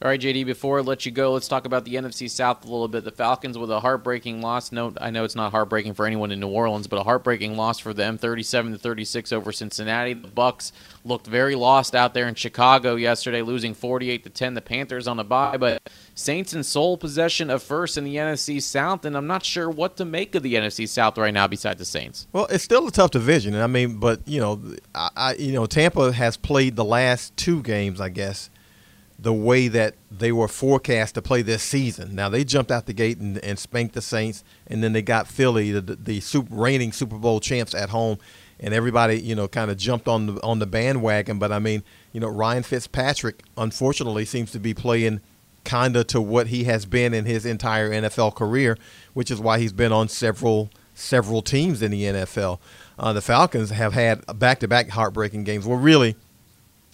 All 0.03 0.09
right, 0.09 0.19
JD, 0.19 0.47
before 0.47 0.79
I 0.79 0.81
let 0.81 1.05
you 1.05 1.11
go, 1.11 1.33
let's 1.33 1.47
talk 1.47 1.65
about 1.65 1.85
the 1.85 1.93
NFC 1.93 2.27
South 2.27 2.65
a 2.65 2.67
little 2.67 2.87
bit. 2.87 3.03
The 3.03 3.11
Falcons 3.11 3.55
with 3.55 3.69
a 3.69 3.81
heartbreaking 3.81 4.41
loss. 4.41 4.71
No, 4.71 4.95
I 4.99 5.11
know 5.11 5.23
it's 5.23 5.35
not 5.35 5.51
heartbreaking 5.51 5.93
for 5.93 6.07
anyone 6.07 6.31
in 6.31 6.39
New 6.39 6.47
Orleans, 6.47 6.87
but 6.87 6.97
a 6.97 7.03
heartbreaking 7.03 7.55
loss 7.55 7.77
for 7.77 7.93
them, 7.93 8.17
37 8.17 8.71
to 8.71 8.77
36 8.79 9.31
over 9.31 9.51
Cincinnati. 9.51 10.15
The 10.15 10.27
Bucs 10.27 10.71
looked 11.05 11.27
very 11.27 11.53
lost 11.53 11.93
out 11.93 12.15
there 12.15 12.27
in 12.27 12.33
Chicago 12.33 12.95
yesterday, 12.95 13.43
losing 13.43 13.75
48 13.75 14.23
to 14.23 14.31
10. 14.31 14.55
The 14.55 14.61
Panthers 14.61 15.07
on 15.07 15.19
a 15.19 15.23
bye, 15.23 15.57
but 15.57 15.87
Saints 16.15 16.51
in 16.51 16.63
sole 16.63 16.97
possession 16.97 17.51
of 17.51 17.61
first 17.61 17.95
in 17.95 18.03
the 18.03 18.15
NFC 18.15 18.59
South, 18.59 19.05
and 19.05 19.15
I'm 19.15 19.27
not 19.27 19.45
sure 19.45 19.69
what 19.69 19.97
to 19.97 20.05
make 20.05 20.33
of 20.33 20.41
the 20.41 20.55
NFC 20.55 20.89
South 20.89 21.15
right 21.19 21.31
now 21.31 21.45
besides 21.45 21.77
the 21.77 21.85
Saints. 21.85 22.25
Well, 22.33 22.47
it's 22.47 22.63
still 22.63 22.87
a 22.87 22.91
tough 22.91 23.11
division. 23.11 23.53
I 23.53 23.67
mean, 23.67 23.99
but 23.99 24.27
you 24.27 24.39
know, 24.39 24.63
I, 24.95 25.09
I 25.15 25.33
you 25.35 25.51
know, 25.51 25.67
Tampa 25.67 26.11
has 26.11 26.37
played 26.37 26.75
the 26.75 26.85
last 26.85 27.37
two 27.37 27.61
games, 27.61 28.01
I 28.01 28.09
guess 28.09 28.49
the 29.21 29.33
way 29.33 29.67
that 29.67 29.93
they 30.09 30.31
were 30.31 30.47
forecast 30.47 31.13
to 31.13 31.21
play 31.21 31.43
this 31.43 31.61
season. 31.61 32.15
Now 32.15 32.27
they 32.27 32.43
jumped 32.43 32.71
out 32.71 32.87
the 32.87 32.93
gate 32.93 33.19
and, 33.19 33.37
and 33.39 33.59
spanked 33.59 33.93
the 33.93 34.01
Saints, 34.01 34.43
and 34.65 34.83
then 34.83 34.93
they 34.93 35.03
got 35.03 35.27
Philly, 35.27 35.71
the, 35.71 35.81
the 35.81 36.19
super, 36.19 36.53
reigning 36.55 36.91
Super 36.91 37.17
Bowl 37.17 37.39
champs, 37.39 37.75
at 37.75 37.89
home, 37.89 38.17
and 38.59 38.73
everybody 38.73 39.19
you 39.19 39.35
know 39.35 39.47
kind 39.47 39.69
of 39.69 39.77
jumped 39.77 40.07
on 40.07 40.25
the 40.25 40.43
on 40.43 40.57
the 40.57 40.65
bandwagon. 40.65 41.37
But 41.37 41.51
I 41.51 41.59
mean, 41.59 41.83
you 42.11 42.19
know, 42.19 42.29
Ryan 42.29 42.63
Fitzpatrick 42.63 43.43
unfortunately 43.57 44.25
seems 44.25 44.51
to 44.51 44.59
be 44.59 44.73
playing 44.73 45.21
kind 45.63 45.95
of 45.95 46.07
to 46.07 46.19
what 46.19 46.47
he 46.47 46.63
has 46.63 46.87
been 46.87 47.13
in 47.13 47.25
his 47.25 47.45
entire 47.45 47.91
NFL 47.91 48.33
career, 48.35 48.75
which 49.13 49.29
is 49.29 49.39
why 49.39 49.59
he's 49.59 49.73
been 49.73 49.91
on 49.91 50.07
several 50.07 50.71
several 50.95 51.43
teams 51.43 51.83
in 51.83 51.91
the 51.91 52.03
NFL. 52.03 52.57
Uh, 52.97 53.13
the 53.13 53.21
Falcons 53.21 53.69
have 53.69 53.93
had 53.93 54.23
back 54.39 54.59
to 54.59 54.67
back 54.67 54.89
heartbreaking 54.89 55.43
games. 55.43 55.67
Well, 55.67 55.77
really 55.77 56.15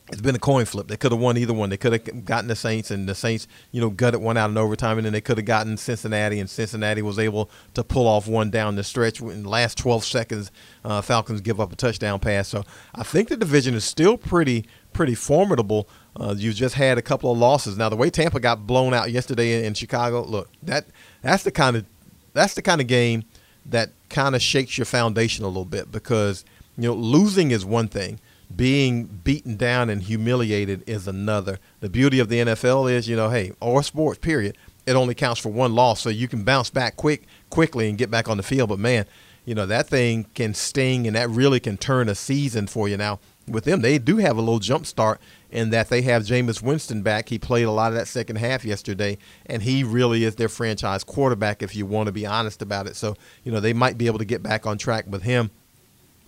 it's 0.09 0.21
been 0.21 0.35
a 0.35 0.39
coin 0.39 0.65
flip. 0.65 0.87
They 0.87 0.95
could 0.95 1.11
have 1.11 1.19
won 1.19 1.37
either 1.37 1.53
one. 1.53 1.69
They 1.69 1.77
could 1.77 1.91
have 1.93 2.25
gotten 2.25 2.47
the 2.47 2.55
Saints, 2.55 2.91
and 2.91 3.09
the 3.09 3.15
Saints, 3.15 3.47
you 3.71 3.81
know, 3.81 3.89
gutted 3.89 4.21
one 4.21 4.37
out 4.37 4.49
in 4.49 4.57
overtime, 4.57 4.97
and 4.97 5.05
then 5.05 5.13
they 5.13 5.21
could 5.21 5.37
have 5.37 5.45
gotten 5.45 5.75
Cincinnati, 5.75 6.39
and 6.39 6.49
Cincinnati 6.49 7.01
was 7.01 7.19
able 7.19 7.49
to 7.73 7.83
pull 7.83 8.07
off 8.07 8.27
one 8.27 8.49
down 8.49 8.75
the 8.75 8.83
stretch. 8.83 9.19
In 9.19 9.43
the 9.43 9.49
last 9.49 9.77
12 9.77 10.05
seconds, 10.05 10.51
uh, 10.85 11.01
Falcons 11.01 11.41
give 11.41 11.59
up 11.59 11.73
a 11.73 11.75
touchdown 11.75 12.19
pass. 12.19 12.47
So 12.47 12.63
I 12.95 13.03
think 13.03 13.27
the 13.27 13.37
division 13.37 13.73
is 13.73 13.83
still 13.83 14.17
pretty 14.17 14.65
pretty 14.93 15.13
formidable. 15.13 15.87
Uh, 16.15 16.33
you 16.35 16.51
just 16.53 16.73
had 16.75 16.97
a 16.97 17.01
couple 17.01 17.31
of 17.31 17.37
losses. 17.37 17.77
Now 17.77 17.89
the 17.89 17.95
way 17.95 18.09
Tampa 18.09 18.39
got 18.39 18.65
blown 18.65 18.93
out 18.93 19.11
yesterday 19.11 19.59
in, 19.59 19.65
in 19.65 19.73
Chicago, 19.73 20.23
look 20.23 20.49
that 20.63 20.85
that's 21.21 21.43
the 21.43 21.51
kind 21.51 21.75
of 21.75 21.85
that's 22.33 22.53
the 22.53 22.61
kind 22.61 22.79
of 22.79 22.87
game 22.87 23.23
that 23.65 23.91
kind 24.09 24.35
of 24.35 24.41
shakes 24.41 24.77
your 24.77 24.85
foundation 24.85 25.43
a 25.43 25.47
little 25.47 25.65
bit 25.65 25.91
because 25.91 26.45
you 26.77 26.87
know 26.87 26.93
losing 26.93 27.51
is 27.51 27.65
one 27.65 27.89
thing 27.89 28.19
being 28.55 29.05
beaten 29.05 29.57
down 29.57 29.89
and 29.89 30.03
humiliated 30.03 30.83
is 30.87 31.07
another. 31.07 31.59
The 31.79 31.89
beauty 31.89 32.19
of 32.19 32.29
the 32.29 32.39
NFL 32.39 32.91
is, 32.91 33.07
you 33.07 33.15
know, 33.15 33.29
hey, 33.29 33.51
or 33.59 33.83
sports, 33.83 34.19
period, 34.19 34.57
it 34.85 34.95
only 34.95 35.13
counts 35.13 35.41
for 35.41 35.49
one 35.49 35.75
loss, 35.75 35.99
so 36.01 36.09
you 36.09 36.27
can 36.27 36.43
bounce 36.43 36.69
back 36.69 36.95
quick, 36.95 37.27
quickly 37.49 37.89
and 37.89 37.97
get 37.97 38.09
back 38.09 38.29
on 38.29 38.37
the 38.37 38.43
field. 38.43 38.69
But 38.69 38.79
man, 38.79 39.05
you 39.43 39.53
know 39.53 39.65
that 39.65 39.87
thing 39.87 40.25
can 40.33 40.53
sting, 40.53 41.07
and 41.07 41.15
that 41.15 41.29
really 41.29 41.59
can 41.59 41.77
turn 41.77 42.09
a 42.09 42.15
season 42.15 42.67
for 42.67 42.87
you. 42.87 42.97
Now 42.97 43.19
with 43.47 43.63
them, 43.63 43.81
they 43.81 43.97
do 43.97 44.17
have 44.17 44.37
a 44.37 44.41
little 44.41 44.59
jump 44.59 44.85
start 44.85 45.21
in 45.49 45.69
that 45.69 45.89
they 45.89 46.01
have 46.01 46.23
Jameis 46.23 46.61
Winston 46.61 47.01
back. 47.01 47.29
He 47.29 47.39
played 47.39 47.63
a 47.63 47.71
lot 47.71 47.91
of 47.91 47.97
that 47.97 48.07
second 48.07 48.37
half 48.37 48.65
yesterday, 48.65 49.17
and 49.45 49.61
he 49.61 49.83
really 49.83 50.23
is 50.23 50.35
their 50.35 50.49
franchise 50.49 51.03
quarterback. 51.03 51.63
If 51.63 51.75
you 51.75 51.85
want 51.85 52.07
to 52.07 52.11
be 52.11 52.25
honest 52.25 52.61
about 52.61 52.87
it, 52.87 52.95
so 52.95 53.15
you 53.43 53.51
know 53.51 53.59
they 53.59 53.73
might 53.73 53.97
be 53.97 54.07
able 54.07 54.19
to 54.19 54.25
get 54.25 54.43
back 54.43 54.65
on 54.65 54.77
track 54.77 55.05
with 55.07 55.23
him. 55.23 55.51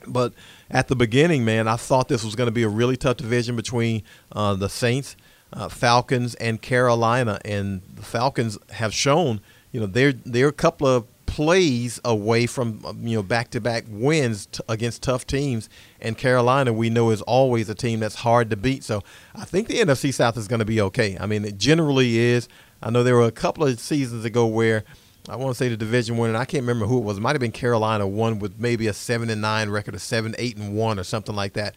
But 0.08 0.34
at 0.70 0.88
the 0.88 0.96
beginning, 0.96 1.46
man, 1.46 1.68
I 1.68 1.76
thought 1.76 2.08
this 2.08 2.24
was 2.24 2.36
going 2.36 2.48
to 2.48 2.52
be 2.52 2.64
a 2.64 2.70
really 2.70 2.98
tough 2.98 3.18
division 3.18 3.56
between 3.56 4.04
uh, 4.32 4.56
the 4.56 4.70
Saints, 4.70 5.16
uh, 5.54 5.70
Falcons, 5.70 6.36
and 6.36 6.62
Carolina. 6.62 7.40
And 7.46 7.82
the 7.96 8.04
Falcons 8.04 8.58
have 8.72 8.94
shown, 8.94 9.42
you 9.72 9.80
know, 9.80 9.86
they're 9.86 10.14
they're 10.14 10.48
a 10.48 10.54
couple 10.54 10.88
of 10.88 11.06
plays 11.30 12.02
away 12.04 12.48
from 12.48 12.84
um, 12.86 13.06
you 13.06 13.16
know 13.16 13.22
back-to-back 13.22 13.86
wins 13.88 14.48
t- 14.48 14.64
against 14.68 15.04
tough 15.04 15.28
teams. 15.28 15.70
And 16.02 16.18
Carolina, 16.18 16.74
we 16.74 16.90
know, 16.90 17.12
is 17.12 17.22
always 17.22 17.70
a 17.70 17.76
team 17.76 18.00
that's 18.00 18.16
hard 18.16 18.50
to 18.50 18.58
beat. 18.58 18.84
So 18.84 19.04
I 19.36 19.46
think 19.46 19.68
the 19.68 19.76
NFC 19.76 20.14
South 20.14 20.38
is 20.38 20.48
going 20.48 20.60
to 20.60 20.66
be 20.66 20.82
okay. 20.82 21.18
I 21.20 21.28
mean, 21.28 21.46
it 21.46 21.58
generally 21.58 22.18
is. 22.18 22.50
I 22.82 22.90
know 22.90 23.04
there 23.04 23.16
were 23.16 23.24
a 23.24 23.32
couple 23.32 23.66
of 23.66 23.80
seasons 23.80 24.26
ago 24.26 24.48
where 24.48 24.84
I 25.30 25.36
want 25.36 25.56
to 25.56 25.58
say 25.58 25.70
the 25.70 25.78
division 25.78 26.18
winner. 26.18 26.36
I 26.36 26.46
can't 26.46 26.64
remember 26.64 26.88
who 26.88 26.98
it 26.98 27.04
was. 27.04 27.18
It 27.18 27.22
might 27.22 27.34
have 27.34 27.40
been 27.40 27.52
Carolina 27.52 28.08
one 28.08 28.40
with 28.40 28.60
maybe 28.60 28.88
a 28.88 28.94
seven 28.94 29.30
and 29.30 29.42
nine 29.42 29.70
record, 29.70 29.94
a 29.94 30.00
seven, 30.00 30.34
eight 30.40 30.58
and 30.58 30.76
one, 30.76 30.98
or 30.98 31.04
something 31.04 31.36
like 31.36 31.54
that. 31.54 31.76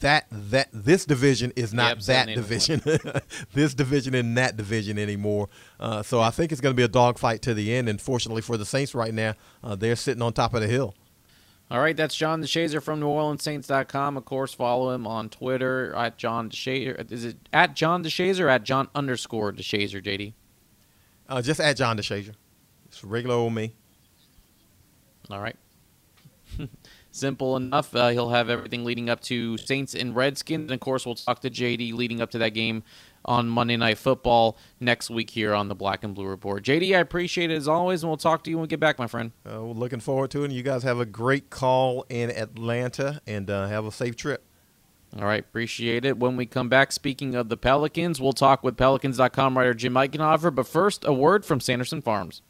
That 0.00 0.26
that 0.30 0.68
this 0.72 1.06
division 1.06 1.54
is 1.56 1.72
not 1.72 1.96
yep, 1.96 2.26
that 2.26 2.34
division. 2.34 2.82
this 3.54 3.72
division 3.72 4.14
in 4.14 4.34
that 4.34 4.58
division 4.58 4.98
anymore. 4.98 5.48
Uh, 5.78 6.02
so 6.02 6.20
I 6.20 6.28
think 6.28 6.52
it's 6.52 6.60
going 6.60 6.74
to 6.74 6.76
be 6.76 6.82
a 6.82 6.88
dogfight 6.88 7.40
to 7.42 7.54
the 7.54 7.74
end. 7.74 7.88
And 7.88 7.98
fortunately 7.98 8.42
for 8.42 8.58
the 8.58 8.66
Saints 8.66 8.94
right 8.94 9.14
now, 9.14 9.34
uh, 9.64 9.76
they're 9.76 9.96
sitting 9.96 10.20
on 10.22 10.34
top 10.34 10.52
of 10.52 10.60
the 10.60 10.66
hill. 10.66 10.94
All 11.70 11.80
right, 11.80 11.96
that's 11.96 12.16
John 12.16 12.42
DeShazier 12.42 12.82
from 12.82 13.00
NewOrleansSaints.com. 13.00 14.16
Of 14.16 14.24
course, 14.24 14.52
follow 14.52 14.90
him 14.90 15.06
on 15.06 15.30
Twitter 15.30 15.94
at 15.94 16.18
John 16.18 16.50
DeShazier. 16.50 17.10
Is 17.10 17.24
it 17.24 17.36
at 17.52 17.76
John 17.76 18.04
DeShazier 18.04 18.40
or 18.40 18.48
at 18.48 18.64
John 18.64 18.88
underscore 18.94 19.52
DeShazier, 19.52 20.04
JD? 20.04 20.34
Uh, 21.28 21.40
just 21.40 21.60
at 21.60 21.76
John 21.76 21.96
DeShazier. 21.96 22.34
It's 22.90 23.04
regular 23.04 23.36
old 23.36 23.54
me. 23.54 23.72
All 25.30 25.40
right. 25.40 25.54
Simple 27.12 27.56
enough. 27.56 27.94
Uh, 27.94 28.08
he'll 28.08 28.30
have 28.30 28.50
everything 28.50 28.84
leading 28.84 29.08
up 29.08 29.20
to 29.22 29.56
Saints 29.58 29.94
and 29.94 30.14
Redskins. 30.14 30.62
And 30.62 30.72
of 30.72 30.80
course, 30.80 31.06
we'll 31.06 31.14
talk 31.14 31.40
to 31.40 31.50
JD 31.50 31.94
leading 31.94 32.20
up 32.20 32.30
to 32.32 32.38
that 32.38 32.50
game 32.50 32.82
on 33.24 33.48
Monday 33.48 33.76
Night 33.76 33.96
Football 33.96 34.58
next 34.80 35.08
week 35.08 35.30
here 35.30 35.54
on 35.54 35.68
the 35.68 35.74
Black 35.76 36.02
and 36.02 36.16
Blue 36.16 36.26
Report. 36.26 36.64
JD, 36.64 36.96
I 36.96 37.00
appreciate 37.00 37.52
it 37.52 37.54
as 37.54 37.68
always, 37.68 38.02
and 38.02 38.10
we'll 38.10 38.16
talk 38.16 38.42
to 38.44 38.50
you 38.50 38.56
when 38.56 38.62
we 38.62 38.68
get 38.68 38.80
back, 38.80 38.98
my 38.98 39.06
friend. 39.06 39.30
Uh, 39.46 39.62
we're 39.62 39.74
looking 39.74 40.00
forward 40.00 40.32
to 40.32 40.42
it. 40.42 40.46
And 40.46 40.52
you 40.52 40.64
guys 40.64 40.82
have 40.82 40.98
a 40.98 41.06
great 41.06 41.48
call 41.48 42.04
in 42.08 42.30
Atlanta 42.30 43.20
and 43.24 43.48
uh, 43.48 43.68
have 43.68 43.86
a 43.86 43.92
safe 43.92 44.16
trip. 44.16 44.44
All 45.16 45.24
right, 45.24 45.40
appreciate 45.40 46.04
it. 46.04 46.18
When 46.18 46.36
we 46.36 46.46
come 46.46 46.68
back, 46.68 46.92
speaking 46.92 47.34
of 47.36 47.48
the 47.48 47.56
Pelicans, 47.56 48.20
we'll 48.20 48.32
talk 48.32 48.62
with 48.62 48.76
Pelicans.com 48.76 49.56
writer 49.56 49.74
Jim 49.74 49.94
Eichenhofer. 49.94 50.52
But 50.54 50.68
first, 50.68 51.04
a 51.04 51.12
word 51.12 51.44
from 51.44 51.60
Sanderson 51.60 52.00
Farms. 52.00 52.42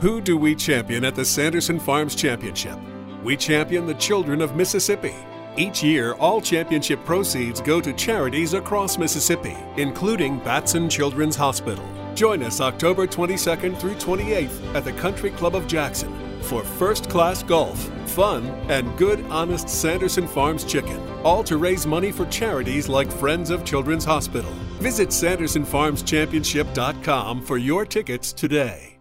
Who 0.00 0.20
do 0.20 0.36
we 0.36 0.54
champion 0.54 1.06
at 1.06 1.14
the 1.14 1.24
Sanderson 1.24 1.80
Farms 1.80 2.14
Championship? 2.14 2.78
We 3.22 3.34
champion 3.34 3.86
the 3.86 3.94
children 3.94 4.42
of 4.42 4.54
Mississippi. 4.54 5.14
Each 5.56 5.82
year, 5.82 6.12
all 6.14 6.38
championship 6.38 7.02
proceeds 7.06 7.62
go 7.62 7.80
to 7.80 7.94
charities 7.94 8.52
across 8.52 8.98
Mississippi, 8.98 9.56
including 9.78 10.38
Batson 10.40 10.90
Children's 10.90 11.34
Hospital. 11.34 11.82
Join 12.14 12.42
us 12.42 12.60
October 12.60 13.06
22nd 13.06 13.78
through 13.78 13.94
28th 13.94 14.74
at 14.74 14.84
the 14.84 14.92
Country 14.92 15.30
Club 15.30 15.54
of 15.54 15.66
Jackson 15.66 16.12
for 16.42 16.62
first 16.62 17.08
class 17.08 17.42
golf, 17.42 17.78
fun, 18.10 18.44
and 18.68 18.94
good, 18.98 19.24
honest 19.30 19.66
Sanderson 19.66 20.28
Farms 20.28 20.64
chicken, 20.64 21.00
all 21.24 21.42
to 21.44 21.56
raise 21.56 21.86
money 21.86 22.12
for 22.12 22.26
charities 22.26 22.86
like 22.86 23.10
Friends 23.10 23.48
of 23.48 23.64
Children's 23.64 24.04
Hospital. 24.04 24.52
Visit 24.78 25.08
SandersonFarmsChampionship.com 25.08 27.40
for 27.40 27.56
your 27.56 27.86
tickets 27.86 28.34
today. 28.34 28.95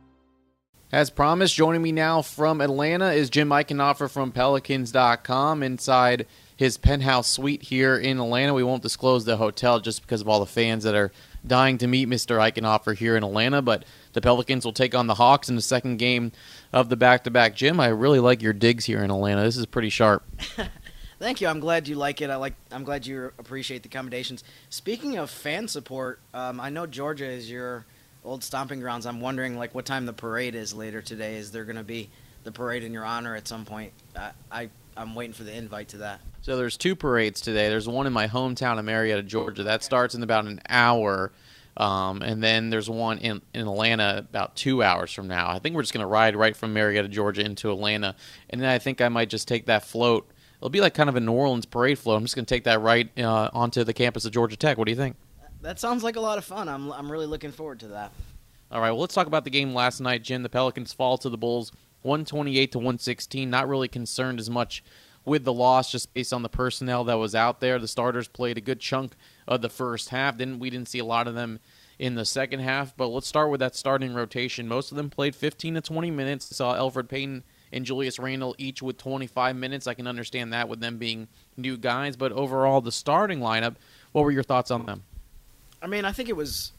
As 0.92 1.10
promised, 1.10 1.56
joining 1.56 1.82
me 1.82 1.92
now 1.92 2.22
from 2.22 2.62
Atlanta 2.62 3.12
is 3.12 3.32
Jim 3.32 3.50
Eichenhofer 3.50 4.10
from 4.10 4.32
Pelicans.com 4.32 5.64
inside 5.64 6.28
his 6.56 6.78
penthouse 6.78 7.28
suite 7.28 7.64
here 7.64 7.98
in 7.98 8.20
Atlanta. 8.20 8.54
We 8.54 8.64
won't 8.64 8.84
disclose 8.84 9.26
the 9.26 9.38
hotel 9.38 9.80
just 9.80 10.04
because 10.04 10.22
of 10.22 10.30
all 10.30 10.40
the 10.40 10.46
fans 10.46 10.84
that 10.84 10.94
are 10.94 11.12
dying 11.46 11.80
to 11.80 11.88
meet 11.88 12.08
Mr. 12.08 12.38
Eichenhofer 12.38 12.96
here 12.96 13.18
in 13.18 13.24
Atlanta, 13.24 13.64
but 13.64 13.84
the 14.14 14.22
Pelicans 14.22 14.64
will 14.64 14.74
take 14.74 14.94
on 14.94 15.08
the 15.08 15.16
Hawks 15.16 15.50
in 15.50 15.56
the 15.56 15.62
second 15.62 15.98
game 15.98 16.32
of 16.72 16.90
the 16.90 16.96
back 16.96 17.24
to 17.24 17.32
back. 17.32 17.56
Jim, 17.56 17.80
I 17.80 17.88
really 17.88 18.20
like 18.20 18.44
your 18.44 18.54
digs 18.54 18.86
here 18.86 19.04
in 19.04 19.10
Atlanta. 19.10 19.42
This 19.42 19.58
is 19.58 19.66
pretty 19.66 19.90
sharp. 19.90 20.24
Thank 21.20 21.42
you. 21.42 21.48
I'm 21.48 21.60
glad 21.60 21.88
you 21.88 21.96
like 21.96 22.22
it. 22.22 22.30
I 22.30 22.36
like. 22.36 22.54
I'm 22.72 22.84
glad 22.84 23.08
you 23.08 23.32
appreciate 23.40 23.84
the 23.84 23.90
accommodations. 23.90 24.44
Speaking 24.70 25.18
of 25.18 25.30
fan 25.32 25.68
support, 25.68 26.20
um, 26.34 26.60
I 26.60 26.70
know 26.70 26.86
Georgia 26.86 27.26
is 27.26 27.50
your 27.50 27.86
old 28.26 28.44
stomping 28.44 28.80
grounds. 28.80 29.06
I'm 29.06 29.22
wondering 29.22 29.58
like 29.58 29.74
what 29.76 29.86
time 29.86 30.06
the 30.06 30.14
parade 30.14 30.56
is 30.56 30.74
later 30.74 31.02
today. 31.02 31.36
Is 31.36 31.52
there 31.52 31.64
going 31.64 31.78
to 31.78 31.84
be 31.84 32.10
the 32.44 32.52
parade 32.52 32.84
in 32.84 32.92
your 32.92 33.06
honor 33.06 33.36
at 33.36 33.48
some 33.48 33.66
point? 33.66 33.94
I, 34.16 34.32
I 34.52 34.70
I'm 34.98 35.16
waiting 35.16 35.34
for 35.34 35.44
the 35.44 35.56
invite 35.56 35.90
to 35.90 35.98
that. 35.98 36.22
So 36.42 36.58
there's 36.58 36.78
two 36.78 36.96
parades 36.96 37.42
today. 37.42 37.70
There's 37.70 37.88
one 37.88 38.08
in 38.08 38.14
my 38.14 38.28
hometown 38.28 38.80
of 38.80 38.86
Marietta, 38.86 39.24
Georgia. 39.24 39.64
That 39.64 39.84
starts 39.84 40.16
in 40.16 40.24
about 40.24 40.46
an 40.46 40.62
hour. 40.70 41.32
Um, 41.78 42.22
and 42.22 42.42
then 42.42 42.70
there's 42.70 42.90
one 42.90 43.18
in, 43.18 43.42
in 43.54 43.62
Atlanta 43.62 44.20
about 44.20 44.56
two 44.56 44.82
hours 44.82 45.12
from 45.12 45.28
now. 45.28 45.50
I 45.50 45.60
think 45.60 45.76
we're 45.76 45.82
just 45.82 45.94
going 45.94 46.04
to 46.04 46.08
ride 46.08 46.36
right 46.36 46.56
from 46.56 46.72
Marietta, 46.72 47.10
Georgia 47.10 47.44
into 47.44 47.72
Atlanta. 47.72 48.16
And 48.50 48.62
then 48.62 48.70
I 48.70 48.80
think 48.80 49.02
I 49.02 49.10
might 49.10 49.30
just 49.30 49.48
take 49.48 49.66
that 49.66 49.84
float. 49.84 50.30
It'll 50.60 50.70
be 50.70 50.80
like 50.80 50.94
kind 50.94 51.10
of 51.10 51.18
a 51.18 51.20
New 51.20 51.34
Orleans 51.34 51.66
parade 51.66 52.00
float. 52.00 52.18
I'm 52.18 52.24
just 52.24 52.36
going 52.36 52.46
to 52.46 52.54
take 52.54 52.64
that 52.64 52.80
right 52.80 53.10
uh, 53.20 53.50
onto 53.52 53.84
the 53.84 53.94
campus 53.94 54.24
of 54.24 54.32
Georgia 54.32 54.56
Tech. 54.56 54.78
What 54.78 54.86
do 54.86 54.92
you 54.92 54.98
think? 54.98 55.18
That 55.66 55.80
sounds 55.80 56.04
like 56.04 56.16
a 56.16 56.22
lot 56.22 56.38
of 56.38 56.46
fun. 56.46 56.70
I'm, 56.70 56.92
I'm 56.92 57.12
really 57.12 57.26
looking 57.26 57.52
forward 57.52 57.80
to 57.80 57.88
that. 57.88 58.12
All 58.72 58.82
right, 58.82 58.92
well, 58.92 59.00
let's 59.00 59.16
talk 59.16 59.26
about 59.26 59.46
the 59.46 59.50
game 59.50 59.74
last 59.74 60.00
night, 60.00 60.22
Jim. 60.22 60.44
The 60.44 60.50
Pelicans 60.50 60.94
fall 60.94 61.18
to 61.18 61.28
the 61.28 61.40
Bulls 61.40 61.72
128 62.04 62.72
to 62.74 62.78
116. 62.78 63.50
Not 63.50 63.68
really 63.68 63.88
concerned 63.88 64.40
as 64.40 64.48
much 64.48 64.84
with 65.26 65.44
the 65.44 65.52
loss 65.52 65.92
just 65.92 66.14
based 66.14 66.34
on 66.34 66.44
the 66.44 66.50
personnel 66.50 67.04
that 67.06 67.16
was 67.16 67.34
out 67.34 67.62
there. 67.62 67.80
The 67.80 67.88
starters 67.88 68.28
played 68.28 68.60
a 68.60 68.62
good 68.62 68.80
chunk 68.80 69.14
of 69.48 69.64
the 69.64 69.70
first 69.70 70.10
half. 70.10 70.38
Then 70.38 70.60
we 70.60 70.70
didn't 70.70 70.88
see 70.88 71.00
a 71.00 71.06
lot 71.06 71.28
of 71.28 71.34
them 71.34 71.60
in 71.98 72.14
the 72.14 72.26
second 72.26 72.60
half. 72.60 72.96
But 72.96 73.08
let's 73.08 73.28
start 73.28 73.50
with 73.50 73.60
that 73.62 73.76
starting 73.76 74.14
rotation. 74.14 74.68
Most 74.68 74.92
of 74.92 74.98
them 74.98 75.10
played 75.10 75.36
15 75.36 75.74
to 75.74 75.82
20 75.82 76.12
minutes. 76.12 76.56
Saw 76.56 76.76
Elfrid 76.76 77.10
Payton 77.10 77.44
and 77.72 77.86
Julius 77.86 78.20
Randle 78.20 78.54
each 78.60 78.84
with 78.84 79.00
25 79.00 79.56
minutes. 79.56 79.88
I 79.88 79.96
can 79.96 80.06
understand 80.06 80.54
that 80.54 80.70
with 80.70 80.80
them 80.80 81.00
being 81.00 81.28
new 81.58 81.76
guys. 81.76 82.16
But 82.16 82.34
overall, 82.34 82.82
the 82.82 82.92
starting 82.92 83.40
lineup, 83.40 83.78
what 84.12 84.24
were 84.24 84.32
your 84.32 84.44
thoughts 84.44 84.70
on 84.70 84.86
them? 84.86 85.02
I 85.86 85.88
mean, 85.88 86.04
I 86.04 86.14
think 86.14 86.30
it 86.30 86.36
was 86.36 86.72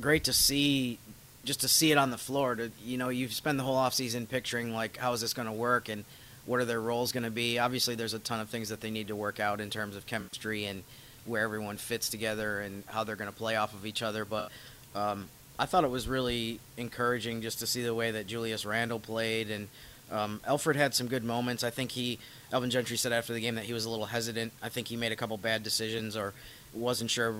great 0.00 0.24
to 0.24 0.32
see 0.32 0.98
just 1.44 1.60
to 1.60 1.68
see 1.68 1.92
it 1.92 1.98
on 1.98 2.10
the 2.10 2.16
floor. 2.16 2.54
To 2.54 2.70
you 2.82 2.96
know, 2.96 3.10
you 3.10 3.28
spend 3.28 3.58
the 3.58 3.62
whole 3.62 3.76
offseason 3.76 4.26
picturing 4.26 4.72
like 4.72 4.96
how 4.96 5.12
is 5.12 5.20
this 5.20 5.34
going 5.34 5.48
to 5.48 5.52
work 5.52 5.90
and 5.90 6.06
what 6.46 6.60
are 6.60 6.64
their 6.64 6.80
roles 6.80 7.12
going 7.12 7.24
to 7.24 7.30
be. 7.30 7.58
Obviously, 7.58 7.94
there's 7.94 8.14
a 8.14 8.18
ton 8.18 8.40
of 8.40 8.48
things 8.48 8.70
that 8.70 8.80
they 8.80 8.90
need 8.90 9.08
to 9.08 9.16
work 9.16 9.38
out 9.38 9.60
in 9.60 9.68
terms 9.68 9.96
of 9.96 10.06
chemistry 10.06 10.64
and 10.64 10.82
where 11.26 11.44
everyone 11.44 11.76
fits 11.76 12.08
together 12.08 12.60
and 12.60 12.84
how 12.86 13.04
they're 13.04 13.16
going 13.16 13.30
to 13.30 13.36
play 13.36 13.54
off 13.56 13.74
of 13.74 13.84
each 13.84 14.02
other. 14.02 14.24
But 14.24 14.50
um, 14.94 15.28
I 15.58 15.66
thought 15.66 15.84
it 15.84 15.90
was 15.90 16.08
really 16.08 16.58
encouraging 16.78 17.42
just 17.42 17.58
to 17.58 17.66
see 17.66 17.82
the 17.82 17.94
way 17.94 18.12
that 18.12 18.26
Julius 18.26 18.64
Randle 18.64 18.98
played 18.98 19.50
and 19.50 19.68
um, 20.10 20.40
Elfrid 20.48 20.76
had 20.76 20.94
some 20.94 21.08
good 21.08 21.22
moments. 21.22 21.64
I 21.64 21.70
think 21.70 21.90
he, 21.90 22.18
Alvin 22.50 22.70
Gentry 22.70 22.96
said 22.96 23.12
after 23.12 23.34
the 23.34 23.40
game 23.40 23.56
that 23.56 23.64
he 23.64 23.74
was 23.74 23.84
a 23.84 23.90
little 23.90 24.06
hesitant. 24.06 24.54
I 24.62 24.70
think 24.70 24.88
he 24.88 24.96
made 24.96 25.12
a 25.12 25.16
couple 25.16 25.36
bad 25.36 25.62
decisions 25.62 26.16
or 26.16 26.32
wasn't 26.72 27.10
sure, 27.10 27.34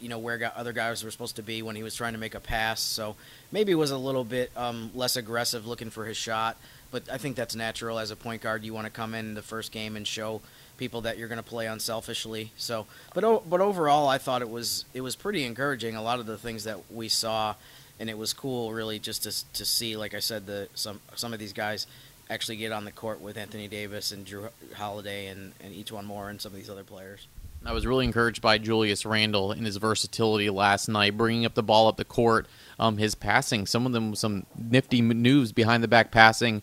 you 0.00 0.08
know, 0.08 0.18
where 0.18 0.52
other 0.56 0.72
guys 0.72 1.04
were 1.04 1.10
supposed 1.10 1.36
to 1.36 1.42
be 1.42 1.62
when 1.62 1.76
he 1.76 1.82
was 1.82 1.94
trying 1.94 2.12
to 2.12 2.18
make 2.18 2.34
a 2.34 2.40
pass. 2.40 2.80
So 2.80 3.16
maybe 3.52 3.74
was 3.74 3.90
a 3.90 3.98
little 3.98 4.24
bit 4.24 4.50
um, 4.56 4.90
less 4.94 5.16
aggressive 5.16 5.66
looking 5.66 5.90
for 5.90 6.04
his 6.04 6.16
shot. 6.16 6.56
But 6.90 7.08
I 7.10 7.18
think 7.18 7.36
that's 7.36 7.54
natural 7.54 7.98
as 7.98 8.10
a 8.10 8.16
point 8.16 8.42
guard. 8.42 8.64
You 8.64 8.74
want 8.74 8.86
to 8.86 8.90
come 8.90 9.14
in 9.14 9.34
the 9.34 9.42
first 9.42 9.70
game 9.70 9.96
and 9.96 10.06
show 10.06 10.40
people 10.76 11.02
that 11.02 11.18
you're 11.18 11.28
going 11.28 11.42
to 11.42 11.48
play 11.48 11.66
unselfishly. 11.66 12.50
So, 12.56 12.86
but 13.14 13.48
but 13.48 13.60
overall, 13.60 14.08
I 14.08 14.18
thought 14.18 14.42
it 14.42 14.50
was 14.50 14.86
it 14.92 15.02
was 15.02 15.14
pretty 15.14 15.44
encouraging. 15.44 15.94
A 15.94 16.02
lot 16.02 16.18
of 16.18 16.26
the 16.26 16.38
things 16.38 16.64
that 16.64 16.90
we 16.90 17.08
saw, 17.08 17.54
and 18.00 18.10
it 18.10 18.18
was 18.18 18.32
cool, 18.32 18.72
really, 18.72 18.98
just 18.98 19.22
to 19.22 19.52
to 19.52 19.64
see, 19.64 19.96
like 19.96 20.14
I 20.14 20.20
said, 20.20 20.46
the 20.46 20.68
some 20.74 21.00
some 21.14 21.32
of 21.32 21.38
these 21.38 21.52
guys 21.52 21.86
actually 22.28 22.56
get 22.56 22.72
on 22.72 22.84
the 22.84 22.92
court 22.92 23.20
with 23.20 23.36
Anthony 23.36 23.68
Davis 23.68 24.10
and 24.10 24.26
Jrue 24.26 24.50
Holiday 24.74 25.26
and 25.26 25.52
and 25.60 25.72
E'Twaun 25.72 26.04
Moore 26.04 26.30
and 26.30 26.40
some 26.40 26.52
of 26.52 26.56
these 26.56 26.70
other 26.70 26.84
players. 26.84 27.28
I 27.64 27.72
was 27.72 27.86
really 27.86 28.04
encouraged 28.04 28.40
by 28.40 28.58
Julius 28.58 29.04
Randle 29.04 29.52
in 29.52 29.64
his 29.64 29.76
versatility 29.76 30.48
last 30.48 30.88
night, 30.88 31.16
bringing 31.16 31.44
up 31.44 31.54
the 31.54 31.62
ball 31.62 31.88
up 31.88 31.96
the 31.96 32.04
court, 32.04 32.46
um, 32.78 32.96
his 32.96 33.14
passing, 33.14 33.66
some 33.66 33.84
of 33.86 33.92
them 33.92 34.14
some 34.14 34.46
nifty 34.56 35.02
moves 35.02 35.52
behind 35.52 35.82
the 35.82 35.88
back 35.88 36.10
passing. 36.10 36.62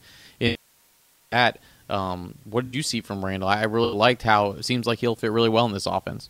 At 1.32 1.60
um, 1.90 2.36
what 2.46 2.66
did 2.66 2.76
you 2.76 2.84
see 2.84 3.02
from 3.02 3.24
Randle? 3.24 3.50
I 3.50 3.64
really 3.64 3.94
liked 3.94 4.24
how 4.24 4.52
it 4.52 4.64
seems 4.64 4.88
like 4.88 5.00
he'll 5.00 5.16
fit 5.16 5.32
really 5.32 5.50
well 5.50 5.66
in 5.66 5.74
this 5.74 5.86
offense. 5.86 6.30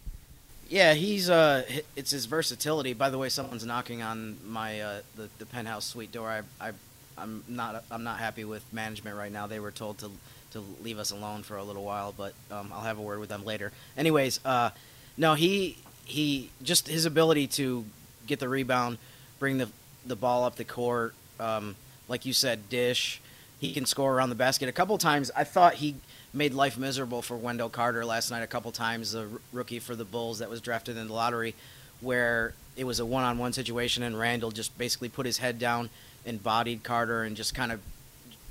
Yeah, 0.69 0.95
he's 0.95 1.30
uh, 1.30 1.63
it's 1.95 2.12
his 2.12 2.25
versatility. 2.25 2.93
By 2.93 3.10
the 3.10 3.17
way, 3.17 3.30
someone's 3.30 3.65
knocking 3.65 4.01
on 4.01 4.38
my 4.45 4.82
uh, 4.82 4.99
the, 5.15 5.30
the 5.38 5.45
penthouse 5.45 5.86
suite 5.86 6.12
door. 6.12 6.30
I, 6.30 6.41
I 6.60 6.71
I'm 7.17 7.43
not 7.47 7.84
I'm 7.89 8.03
not 8.03 8.19
happy 8.19 8.45
with 8.45 8.63
management 8.71 9.17
right 9.17 9.32
now. 9.32 9.47
They 9.47 9.60
were 9.60 9.71
told 9.71 9.97
to 9.99 10.12
to 10.51 10.63
leave 10.82 10.99
us 10.99 11.12
alone 11.12 11.43
for 11.43 11.58
a 11.58 11.63
little 11.63 11.84
while, 11.84 12.13
but 12.15 12.34
um, 12.51 12.71
I'll 12.73 12.84
have 12.84 12.97
a 12.97 13.01
word 13.01 13.19
with 13.19 13.30
them 13.30 13.43
later. 13.43 13.71
Anyways, 13.97 14.39
uh, 14.45 14.69
no, 15.17 15.34
he 15.34 15.77
he 16.06 16.49
just 16.62 16.88
his 16.88 17.06
ability 17.06 17.47
to 17.47 17.86
get 18.27 18.39
the 18.39 18.49
rebound, 18.49 18.97
bring 19.39 19.58
the 19.58 19.69
the 20.06 20.15
ball 20.15 20.45
up 20.45 20.56
the 20.56 20.63
court, 20.63 21.13
um, 21.39 21.75
like 22.08 22.25
you 22.25 22.34
said, 22.34 22.69
dish. 22.69 23.21
He 23.60 23.73
can 23.73 23.86
score 23.88 24.13
around 24.13 24.30
the 24.30 24.36
basket. 24.36 24.69
A 24.69 24.71
couple 24.71 24.97
times, 24.99 25.32
I 25.36 25.43
thought 25.43 25.75
he 25.75 25.95
made 26.32 26.53
life 26.53 26.77
miserable 26.77 27.23
for 27.23 27.36
Wendell 27.36 27.69
Carter 27.69 28.06
last 28.06 28.30
night. 28.30 28.43
A 28.43 28.47
couple 28.47 28.71
times, 28.71 29.13
the 29.13 29.27
rookie 29.51 29.80
for 29.80 29.95
the 29.95 30.06
Bulls 30.06 30.39
that 30.39 30.49
was 30.49 30.62
drafted 30.62 30.95
in 30.95 31.08
the 31.08 31.13
lottery, 31.13 31.56
where 31.99 32.53
it 32.75 32.84
was 32.84 32.99
a 32.99 33.06
one-on-one 33.06 33.53
situation, 33.53 34.03
and 34.03 34.17
Randle 34.17 34.51
just 34.51 34.77
basically 34.77 35.10
put 35.10 35.25
his 35.25 35.39
head 35.39 35.58
down 35.58 35.89
and 36.28 36.44
bodied 36.44 36.84
Carter 36.84 37.24
and 37.24 37.36
just 37.36 37.56
kind 37.56 37.72
of 37.72 37.80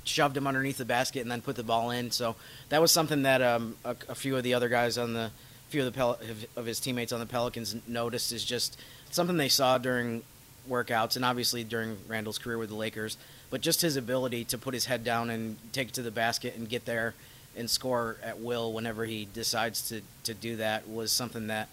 shoved 0.03 0.35
him 0.35 0.47
underneath 0.47 0.77
the 0.77 0.85
basket 0.85 1.21
and 1.21 1.31
then 1.31 1.41
put 1.41 1.55
the 1.55 1.63
ball 1.63 1.91
in. 1.91 2.11
So 2.11 2.35
that 2.69 2.81
was 2.81 2.91
something 2.91 3.23
that 3.23 3.41
um, 3.41 3.75
a, 3.85 3.95
a, 4.09 4.15
few 4.15 4.35
of 4.35 4.43
the 4.43 4.53
other 4.53 4.69
guys 4.69 4.97
on 4.97 5.13
the, 5.13 5.31
few 5.69 5.81
of 5.81 5.85
the 5.85 5.97
Pel- 5.97 6.19
of 6.55 6.65
his 6.65 6.79
teammates 6.79 7.11
on 7.11 7.19
the 7.19 7.25
Pelicans 7.25 7.75
noticed 7.87 8.31
is 8.31 8.43
just 8.43 8.79
something 9.11 9.37
they 9.37 9.49
saw 9.49 9.77
during 9.77 10.23
workouts 10.69 11.15
and 11.15 11.23
obviously 11.23 11.63
during 11.63 11.97
Randle's 12.07 12.37
career 12.37 12.57
with 12.57 12.69
the 12.69 12.75
Lakers. 12.75 13.17
But 13.49 13.61
just 13.61 13.81
his 13.81 13.95
ability 13.95 14.45
to 14.45 14.57
put 14.57 14.73
his 14.73 14.85
head 14.85 15.03
down 15.03 15.29
and 15.29 15.57
take 15.71 15.89
it 15.89 15.93
to 15.95 16.01
the 16.01 16.11
basket 16.11 16.55
and 16.55 16.67
get 16.67 16.85
there 16.85 17.13
and 17.55 17.69
score 17.69 18.17
at 18.23 18.39
will 18.39 18.71
whenever 18.73 19.05
he 19.05 19.27
decides 19.33 19.89
to, 19.89 20.01
to 20.23 20.33
do 20.33 20.57
that 20.57 20.87
was 20.87 21.11
something 21.11 21.47
that 21.47 21.69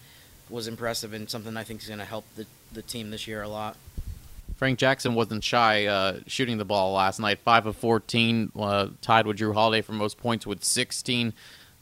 was 0.49 0.67
impressive 0.67 1.13
and 1.13 1.29
something 1.29 1.55
I 1.57 1.63
think 1.63 1.81
is 1.81 1.87
going 1.87 1.99
to 1.99 2.05
help 2.05 2.25
the, 2.35 2.45
the 2.71 2.81
team 2.81 3.11
this 3.11 3.27
year 3.27 3.41
a 3.41 3.47
lot. 3.47 3.77
Frank 4.65 4.79
Jackson 4.79 5.13
wasn't 5.13 5.43
shy 5.43 5.85
uh, 5.85 6.21
shooting 6.25 6.57
the 6.57 6.65
ball 6.65 6.93
last 6.93 7.19
night. 7.19 7.37
Five 7.37 7.67
of 7.67 7.75
fourteen, 7.75 8.51
uh, 8.57 8.87
tied 8.99 9.27
with 9.27 9.37
Jrue 9.37 9.53
Holiday 9.53 9.83
for 9.83 9.93
most 9.93 10.17
points 10.17 10.47
with 10.47 10.63
sixteen. 10.63 11.35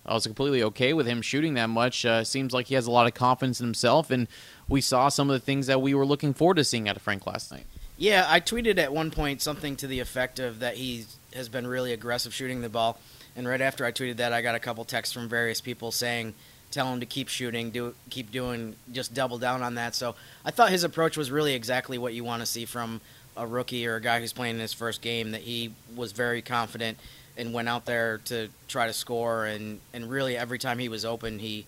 I 0.05 0.13
was 0.13 0.25
completely 0.25 0.63
okay 0.63 0.91
with 0.91 1.07
him 1.07 1.21
shooting 1.21 1.53
that 1.53 1.69
much. 1.69 2.03
Uh, 2.03 2.25
seems 2.25 2.51
like 2.51 2.67
he 2.67 2.75
has 2.75 2.85
a 2.85 2.91
lot 2.91 3.07
of 3.07 3.13
confidence 3.13 3.61
in 3.61 3.67
himself, 3.67 4.11
and 4.11 4.27
we 4.67 4.81
saw 4.81 5.07
some 5.07 5.29
of 5.29 5.33
the 5.33 5.39
things 5.39 5.67
that 5.67 5.81
we 5.81 5.93
were 5.93 6.05
looking 6.05 6.33
forward 6.33 6.55
to 6.55 6.65
seeing 6.65 6.89
out 6.89 6.97
of 6.97 7.01
Frank 7.01 7.25
last 7.25 7.53
night. 7.53 7.63
Yeah, 7.95 8.25
I 8.27 8.41
tweeted 8.41 8.77
at 8.77 8.91
one 8.91 9.11
point 9.11 9.41
something 9.41 9.77
to 9.77 9.87
the 9.87 10.01
effect 10.01 10.39
of 10.39 10.59
that 10.59 10.75
he 10.75 11.05
has 11.33 11.47
been 11.47 11.65
really 11.65 11.93
aggressive 11.93 12.33
shooting 12.33 12.59
the 12.59 12.67
ball, 12.67 12.99
and 13.33 13.47
right 13.47 13.61
after 13.61 13.85
I 13.85 13.93
tweeted 13.93 14.17
that, 14.17 14.33
I 14.33 14.41
got 14.41 14.55
a 14.55 14.59
couple 14.59 14.83
texts 14.83 15.13
from 15.13 15.29
various 15.29 15.61
people 15.61 15.93
saying 15.93 16.33
tell 16.73 16.91
him 16.91 16.99
to 16.99 17.05
keep 17.05 17.27
shooting, 17.27 17.69
do 17.69 17.93
keep 18.09 18.31
doing, 18.31 18.75
just 18.91 19.13
double 19.13 19.37
down 19.37 19.61
on 19.61 19.75
that. 19.75 19.95
So 19.95 20.15
I 20.43 20.51
thought 20.51 20.71
his 20.71 20.83
approach 20.83 21.15
was 21.15 21.29
really 21.31 21.53
exactly 21.53 21.97
what 21.97 22.13
you 22.13 22.23
want 22.23 22.41
to 22.41 22.45
see 22.45 22.65
from 22.65 22.99
a 23.37 23.45
rookie 23.45 23.87
or 23.87 23.95
a 23.95 24.01
guy 24.01 24.19
who's 24.19 24.33
playing 24.33 24.55
in 24.55 24.61
his 24.61 24.73
first 24.73 25.01
game. 25.01 25.31
That 25.31 25.41
he 25.41 25.73
was 25.95 26.11
very 26.11 26.41
confident 26.41 26.97
and 27.37 27.53
went 27.53 27.69
out 27.69 27.85
there 27.85 28.19
to 28.25 28.49
try 28.67 28.87
to 28.87 28.93
score, 28.93 29.45
and 29.45 29.79
and 29.93 30.09
really 30.09 30.35
every 30.35 30.59
time 30.59 30.79
he 30.79 30.89
was 30.89 31.05
open, 31.05 31.39
he 31.39 31.65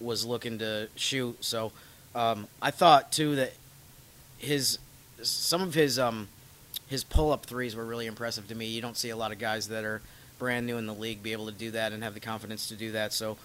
was 0.00 0.24
looking 0.24 0.58
to 0.58 0.88
shoot. 0.96 1.44
So 1.44 1.72
um, 2.14 2.48
I 2.60 2.70
thought 2.70 3.12
too 3.12 3.36
that 3.36 3.52
his 4.38 4.78
some 5.22 5.62
of 5.62 5.74
his 5.74 5.98
um, 5.98 6.28
his 6.88 7.04
pull 7.04 7.32
up 7.32 7.46
threes 7.46 7.76
were 7.76 7.84
really 7.84 8.06
impressive 8.06 8.48
to 8.48 8.54
me. 8.54 8.66
You 8.66 8.82
don't 8.82 8.96
see 8.96 9.10
a 9.10 9.16
lot 9.16 9.32
of 9.32 9.38
guys 9.38 9.68
that 9.68 9.84
are 9.84 10.02
brand 10.38 10.66
new 10.66 10.78
in 10.78 10.86
the 10.86 10.94
league 10.94 11.22
be 11.22 11.32
able 11.32 11.46
to 11.46 11.52
do 11.52 11.72
that 11.72 11.92
and 11.92 12.02
have 12.02 12.14
the 12.14 12.20
confidence 12.20 12.68
to 12.68 12.76
do 12.76 12.92
that. 12.92 13.12
So 13.12 13.36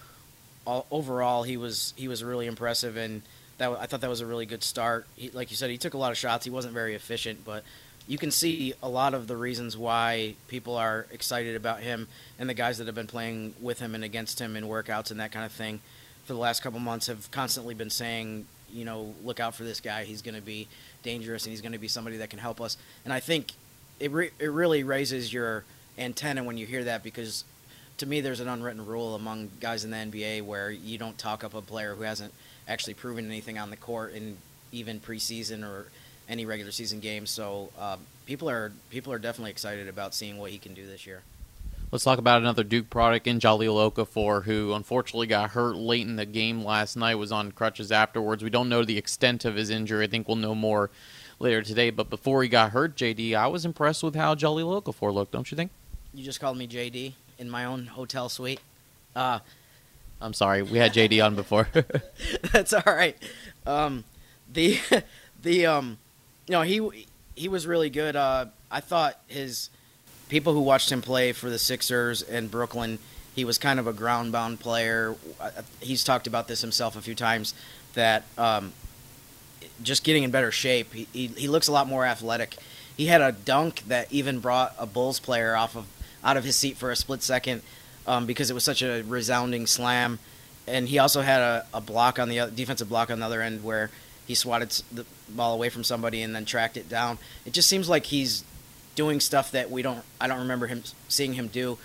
all, 0.66 0.86
overall, 0.90 1.42
he 1.42 1.56
was 1.56 1.94
he 1.96 2.08
was 2.08 2.22
really 2.24 2.46
impressive, 2.46 2.96
and 2.96 3.22
that 3.58 3.70
I 3.70 3.86
thought 3.86 4.00
that 4.00 4.10
was 4.10 4.20
a 4.20 4.26
really 4.26 4.46
good 4.46 4.62
start. 4.62 5.06
He, 5.16 5.30
like 5.30 5.50
you 5.50 5.56
said, 5.56 5.70
he 5.70 5.78
took 5.78 5.94
a 5.94 5.98
lot 5.98 6.10
of 6.10 6.18
shots. 6.18 6.44
He 6.44 6.50
wasn't 6.50 6.74
very 6.74 6.94
efficient, 6.94 7.44
but 7.44 7.64
you 8.06 8.18
can 8.18 8.30
see 8.30 8.74
a 8.82 8.88
lot 8.88 9.14
of 9.14 9.26
the 9.26 9.36
reasons 9.36 9.76
why 9.76 10.34
people 10.48 10.76
are 10.76 11.06
excited 11.10 11.56
about 11.56 11.80
him 11.80 12.06
and 12.38 12.48
the 12.50 12.54
guys 12.54 12.78
that 12.78 12.86
have 12.86 12.94
been 12.94 13.06
playing 13.06 13.54
with 13.60 13.78
him 13.78 13.94
and 13.94 14.04
against 14.04 14.38
him 14.38 14.56
in 14.56 14.64
workouts 14.64 15.10
and 15.10 15.20
that 15.20 15.32
kind 15.32 15.46
of 15.46 15.52
thing 15.52 15.80
for 16.24 16.32
the 16.32 16.38
last 16.38 16.62
couple 16.62 16.80
months 16.80 17.06
have 17.06 17.30
constantly 17.30 17.74
been 17.74 17.90
saying, 17.90 18.46
you 18.70 18.84
know, 18.84 19.14
look 19.22 19.40
out 19.40 19.54
for 19.54 19.64
this 19.64 19.80
guy. 19.80 20.04
He's 20.04 20.22
going 20.22 20.34
to 20.34 20.42
be 20.42 20.68
dangerous 21.02 21.44
and 21.44 21.50
he's 21.50 21.60
going 21.60 21.72
to 21.72 21.78
be 21.78 21.88
somebody 21.88 22.18
that 22.18 22.30
can 22.30 22.38
help 22.38 22.60
us. 22.60 22.76
And 23.04 23.12
I 23.12 23.20
think 23.20 23.52
it 24.00 24.10
re- 24.10 24.30
it 24.38 24.50
really 24.50 24.82
raises 24.82 25.32
your 25.32 25.64
antenna 25.96 26.42
when 26.42 26.58
you 26.58 26.66
hear 26.66 26.84
that 26.84 27.02
because 27.02 27.44
to 27.98 28.06
me 28.06 28.20
there's 28.20 28.40
an 28.40 28.48
unwritten 28.48 28.84
rule 28.84 29.14
among 29.14 29.50
guys 29.60 29.84
in 29.84 29.90
the 29.90 29.96
NBA 29.96 30.42
where 30.42 30.70
you 30.70 30.98
don't 30.98 31.16
talk 31.16 31.44
up 31.44 31.54
a 31.54 31.62
player 31.62 31.94
who 31.94 32.02
hasn't 32.02 32.32
actually 32.66 32.94
proven 32.94 33.26
anything 33.26 33.58
on 33.58 33.70
the 33.70 33.76
court 33.76 34.14
in 34.14 34.36
even 34.72 35.00
preseason 35.00 35.64
or 35.64 35.86
any 36.28 36.46
regular 36.46 36.72
season 36.72 37.00
games. 37.00 37.30
So 37.30 37.70
uh, 37.78 37.96
people 38.26 38.50
are 38.50 38.72
people 38.90 39.12
are 39.12 39.18
definitely 39.18 39.50
excited 39.50 39.88
about 39.88 40.14
seeing 40.14 40.38
what 40.38 40.50
he 40.50 40.58
can 40.58 40.74
do 40.74 40.86
this 40.86 41.06
year. 41.06 41.22
Let's 41.92 42.02
talk 42.02 42.18
about 42.18 42.40
another 42.40 42.64
Duke 42.64 42.90
product 42.90 43.28
in 43.28 43.38
Jahlil 43.38 43.92
Okafor, 43.92 44.42
who 44.42 44.72
unfortunately 44.72 45.28
got 45.28 45.50
hurt 45.50 45.76
late 45.76 46.02
in 46.02 46.16
the 46.16 46.26
game 46.26 46.64
last 46.64 46.96
night, 46.96 47.14
was 47.14 47.30
on 47.30 47.52
crutches 47.52 47.92
afterwards. 47.92 48.42
We 48.42 48.50
don't 48.50 48.68
know 48.68 48.84
the 48.84 48.98
extent 48.98 49.44
of 49.44 49.54
his 49.54 49.70
injury. 49.70 50.04
I 50.04 50.08
think 50.08 50.26
we'll 50.26 50.38
know 50.38 50.56
more 50.56 50.90
later 51.38 51.62
today. 51.62 51.90
But 51.90 52.10
before 52.10 52.42
he 52.42 52.48
got 52.48 52.72
hurt, 52.72 52.96
JD, 52.96 53.36
I 53.36 53.46
was 53.46 53.64
impressed 53.64 54.02
with 54.02 54.16
how 54.16 54.34
Jahlil 54.34 54.82
Okafor 54.82 55.14
looked, 55.14 55.30
don't 55.30 55.48
you 55.48 55.56
think? 55.56 55.70
You 56.12 56.24
just 56.24 56.40
called 56.40 56.56
me 56.56 56.66
JD 56.66 57.12
in 57.38 57.50
my 57.50 57.64
own 57.64 57.86
hotel 57.86 58.28
suite. 58.28 58.60
Uh, 59.14 59.40
I'm 60.20 60.32
sorry, 60.32 60.62
we 60.62 60.78
had 60.78 60.92
JD 60.92 61.24
on 61.24 61.34
before. 61.34 61.68
that's 62.52 62.72
all 62.72 62.82
right. 62.86 63.16
Um, 63.66 64.04
the 64.52 64.78
the 65.42 65.66
um, 65.66 65.98
know 66.48 66.62
he 66.62 67.06
he 67.34 67.48
was 67.48 67.66
really 67.66 67.90
good. 67.90 68.16
Uh, 68.16 68.46
I 68.70 68.80
thought 68.80 69.18
his 69.26 69.70
people 70.28 70.52
who 70.52 70.60
watched 70.60 70.90
him 70.90 71.02
play 71.02 71.32
for 71.32 71.50
the 71.50 71.58
Sixers 71.58 72.22
and 72.22 72.50
Brooklyn, 72.50 72.98
he 73.34 73.44
was 73.44 73.58
kind 73.58 73.78
of 73.78 73.86
a 73.86 73.92
ground 73.92 74.32
bound 74.32 74.60
player. 74.60 75.16
He's 75.80 76.02
talked 76.02 76.26
about 76.26 76.48
this 76.48 76.60
himself 76.60 76.96
a 76.96 77.00
few 77.00 77.14
times 77.14 77.54
that 77.94 78.24
um, 78.38 78.72
just 79.82 80.04
getting 80.04 80.22
in 80.22 80.30
better 80.30 80.50
shape. 80.50 80.92
He, 80.92 81.06
he, 81.12 81.26
he 81.28 81.48
looks 81.48 81.68
a 81.68 81.72
lot 81.72 81.86
more 81.86 82.04
athletic. 82.04 82.56
He 82.96 83.06
had 83.06 83.20
a 83.20 83.32
dunk 83.32 83.82
that 83.88 84.12
even 84.12 84.38
brought 84.38 84.74
a 84.78 84.86
Bulls 84.86 85.20
player 85.20 85.56
off 85.56 85.76
of 85.76 85.86
out 86.24 86.36
of 86.36 86.44
his 86.44 86.56
seat 86.56 86.76
for 86.76 86.90
a 86.90 86.96
split 86.96 87.22
second 87.22 87.62
um, 88.06 88.26
because 88.26 88.50
it 88.50 88.54
was 88.54 88.64
such 88.64 88.82
a 88.82 89.02
resounding 89.02 89.66
slam. 89.66 90.18
And 90.66 90.88
he 90.88 90.98
also 90.98 91.20
had 91.20 91.40
a, 91.40 91.66
a 91.74 91.80
block 91.80 92.18
on 92.18 92.28
the 92.28 92.50
defensive 92.54 92.88
block 92.88 93.10
on 93.10 93.20
the 93.20 93.26
other 93.26 93.42
end 93.42 93.62
where 93.62 93.90
he 94.26 94.34
swatted 94.34 94.70
the 94.90 95.04
ball 95.28 95.54
away 95.54 95.68
from 95.68 95.84
somebody 95.84 96.22
and 96.22 96.34
then 96.34 96.44
tracked 96.44 96.76
it 96.76 96.88
down. 96.88 97.18
It 97.44 97.52
just 97.52 97.68
seems 97.68 97.88
like 97.88 98.06
he's 98.06 98.44
doing 98.94 99.20
stuff 99.20 99.50
that 99.52 99.70
we 99.70 99.82
don't. 99.82 100.02
I 100.20 100.26
don't 100.26 100.40
remember 100.40 100.66
him 100.66 100.82
seeing 101.08 101.34
him 101.34 101.48
do 101.48 101.78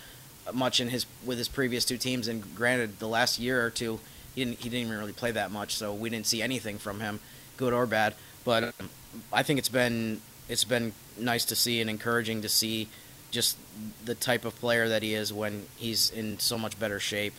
much 0.54 0.80
in 0.80 0.90
his 0.90 1.06
with 1.26 1.38
his 1.38 1.48
previous 1.48 1.84
two 1.84 1.98
teams. 1.98 2.28
And 2.28 2.56
granted, 2.56 3.00
the 3.00 3.08
last 3.08 3.40
year 3.40 3.66
or 3.66 3.70
two, 3.70 4.00
he 4.36 4.46
didn't 4.46 4.60
he 4.60 4.70
didn't 4.70 4.88
even 4.88 4.98
really 4.98 5.14
play 5.14 5.32
that 5.32 5.52
much, 5.52 5.76
so 5.76 5.94
we 5.94 6.10
didn't 6.10 6.28
see 6.28 6.42
anything 6.42 6.78
from 6.78 7.02
him, 7.02 7.20
good 7.58 7.74
or 7.74 7.86
bad. 7.86 8.16
But 8.46 8.64
um, 8.64 8.90
I 9.34 9.44
think 9.44 9.60
it's 9.60 9.70
been 9.70 10.22
it's 10.48 10.64
been 10.64 10.94
nice 11.18 11.46
to 11.46 11.56
see 11.56 11.82
and 11.82 11.90
encouraging 11.90 12.42
to 12.44 12.50
see 12.50 12.88
just 13.32 13.58
the 14.06 14.16
type 14.16 14.46
of 14.46 14.56
player 14.60 14.90
that 14.90 15.04
he 15.04 15.14
is 15.14 15.32
when 15.32 15.66
he's 15.78 16.10
in 16.12 16.40
so 16.40 16.58
much 16.58 16.80
better 16.80 17.00
shape. 17.00 17.34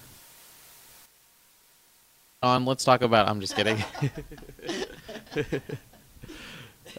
On, 2.42 2.64
let's 2.64 2.84
talk 2.84 3.02
about. 3.02 3.28
I'm 3.28 3.40
just 3.40 3.54
kidding. 3.54 3.76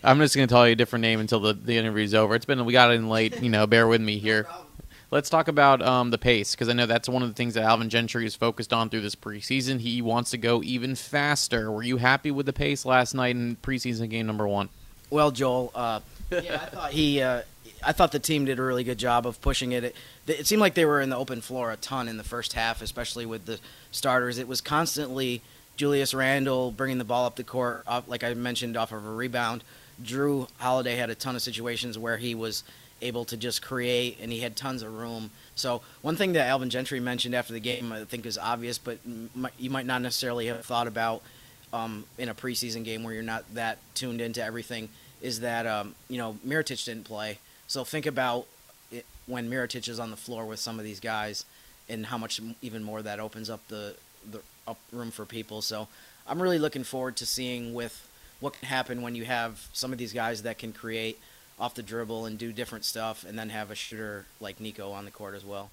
I'm 0.04 0.20
just 0.20 0.36
going 0.36 0.48
to 0.48 0.54
tell 0.54 0.68
you 0.68 0.74
a 0.74 0.76
different 0.76 1.02
name 1.02 1.20
until 1.20 1.40
the, 1.40 1.54
the 1.54 1.78
interview's 1.78 2.14
over. 2.14 2.36
It's 2.36 2.46
been 2.46 2.64
we 2.66 2.74
got 2.74 2.92
in 2.92 3.10
late, 3.10 3.42
you 3.42 3.50
know. 3.50 3.66
Bear 3.66 3.88
with 3.88 4.02
me 4.02 4.20
here. 4.20 4.48
Let's 5.10 5.30
talk 5.30 5.48
about 5.48 5.82
um, 5.82 6.12
the 6.12 6.18
pace 6.18 6.56
because 6.56 6.70
I 6.70 6.74
know 6.74 6.86
that's 6.86 7.10
one 7.10 7.22
of 7.22 7.28
the 7.28 7.36
things 7.36 7.56
that 7.56 7.64
Alvin 7.64 7.90
Gentry 7.90 8.26
is 8.26 8.34
focused 8.36 8.72
on 8.72 8.90
through 8.90 9.02
this 9.02 9.16
preseason. 9.16 9.82
He 9.82 10.02
wants 10.02 10.32
to 10.32 10.38
go 10.38 10.64
even 10.64 10.96
faster. 10.96 11.70
Were 11.70 11.84
you 11.84 11.98
happy 11.98 12.32
with 12.32 12.46
the 12.46 12.54
pace 12.54 12.86
last 12.86 13.14
night 13.14 13.36
in 13.36 13.58
preseason 13.58 14.10
game 14.10 14.26
number 14.26 14.48
one? 14.48 14.70
Well, 15.10 15.32
Joel, 15.32 15.72
uh, 15.76 16.00
yeah, 16.32 16.56
I 16.56 16.66
thought 16.68 16.92
he, 16.92 17.22
uh, 17.22 17.42
I 17.84 17.92
thought 17.92 18.12
the 18.12 18.20
team 18.20 18.46
did 18.46 18.60
a 18.60 18.64
really 18.64 18.84
good 18.84 18.98
job 18.98 19.26
of 19.26 19.42
pushing 19.42 19.72
it. 19.72 19.84
it. 19.84 19.96
It 20.28 20.48
seemed 20.48 20.62
like 20.62 20.76
they 20.76 20.86
were 20.86 21.02
in 21.02 21.10
the 21.10 21.18
open 21.18 21.42
floor 21.42 21.72
a 21.72 21.78
ton 21.78 22.08
in 22.08 22.18
the 22.18 22.24
first 22.24 22.54
half, 22.54 22.82
especially 22.82 23.26
with 23.26 23.46
the 23.46 23.60
starters. 23.92 24.38
It 24.38 24.48
was 24.48 24.62
constantly 24.62 25.42
Julius 25.78 26.14
Randle 26.14 26.72
bringing 26.72 26.98
the 26.98 27.04
ball 27.04 27.26
up 27.26 27.36
the 27.36 27.44
court, 27.44 27.86
like 28.08 28.24
I 28.24 28.34
mentioned, 28.34 28.78
off 28.78 28.92
of 28.92 29.06
a 29.06 29.12
rebound 29.12 29.64
Jrue 30.04 30.48
Holiday 30.58 30.96
had 30.96 31.10
a 31.10 31.16
ton 31.16 31.36
of 31.36 31.42
situations 31.42 31.98
where 31.98 32.18
he 32.18 32.36
was 32.36 32.64
able 33.02 33.26
to 33.26 33.38
just 33.38 33.62
create 33.62 34.18
and 34.22 34.32
he 34.32 34.40
had 34.40 34.56
tons 34.56 34.84
of 34.84 34.94
room. 34.94 35.32
So 35.56 35.82
one 36.02 36.16
thing 36.16 36.34
that 36.34 36.48
Alvin 36.48 36.70
Gentry 36.70 37.00
mentioned 37.00 37.34
after 37.34 37.54
the 37.54 37.60
game, 37.60 37.92
I 37.92 38.04
think 38.04 38.26
is 38.26 38.38
obvious, 38.38 38.78
but 38.78 39.00
you 39.58 39.70
might 39.70 39.86
not 39.86 40.02
necessarily 40.02 40.48
have 40.48 40.66
thought 40.66 40.88
about 40.88 41.22
um, 41.74 42.06
in 42.18 42.30
a 42.30 42.36
preseason 42.36 42.84
game 42.84 43.04
where 43.04 43.14
you're 43.14 43.24
not 43.24 43.44
that 43.56 43.80
tuned 43.96 44.22
into 44.22 44.44
everything, 44.44 44.90
is 45.22 45.40
that 45.40 45.66
um, 45.66 45.96
you 46.10 46.18
know 46.18 46.38
Mirotic 46.46 46.84
didn't 46.86 47.06
play. 47.06 47.40
So 47.72 47.86
think 47.86 48.06
about 48.06 48.48
it 48.92 49.06
when 49.28 49.50
Mirotic 49.50 49.88
is 49.88 49.98
on 49.98 50.12
the 50.12 50.18
floor 50.18 50.46
with 50.46 50.60
some 50.60 50.78
of 50.78 50.84
these 50.84 51.00
guys, 51.00 51.46
and 51.88 52.06
how 52.06 52.18
much 52.18 52.42
even 52.62 52.84
more 52.84 53.02
that 53.02 53.22
opens 53.22 53.50
up 53.50 53.66
the 53.70 53.96
the 54.30 54.42
up 54.68 54.78
room 54.92 55.10
for 55.10 55.26
people. 55.26 55.62
So 55.62 55.88
I'm 56.28 56.42
really 56.42 56.60
looking 56.60 56.84
forward 56.84 57.16
to 57.16 57.26
seeing 57.26 57.74
with 57.74 58.10
what 58.42 58.60
can 58.60 58.68
happen 58.68 59.02
when 59.02 59.16
you 59.16 59.24
have 59.24 59.70
some 59.72 59.94
of 59.94 59.98
these 59.98 60.12
guys 60.12 60.42
that 60.42 60.58
can 60.58 60.74
create 60.74 61.18
off 61.58 61.74
the 61.74 61.82
dribble 61.82 62.26
and 62.26 62.38
do 62.38 62.52
different 62.52 62.84
stuff, 62.84 63.24
and 63.24 63.40
then 63.40 63.48
have 63.48 63.72
a 63.72 63.76
shooter 63.76 64.26
like 64.42 64.60
Nico 64.60 64.92
on 64.92 65.06
the 65.06 65.12
court 65.12 65.34
as 65.34 65.46
well. 65.46 65.72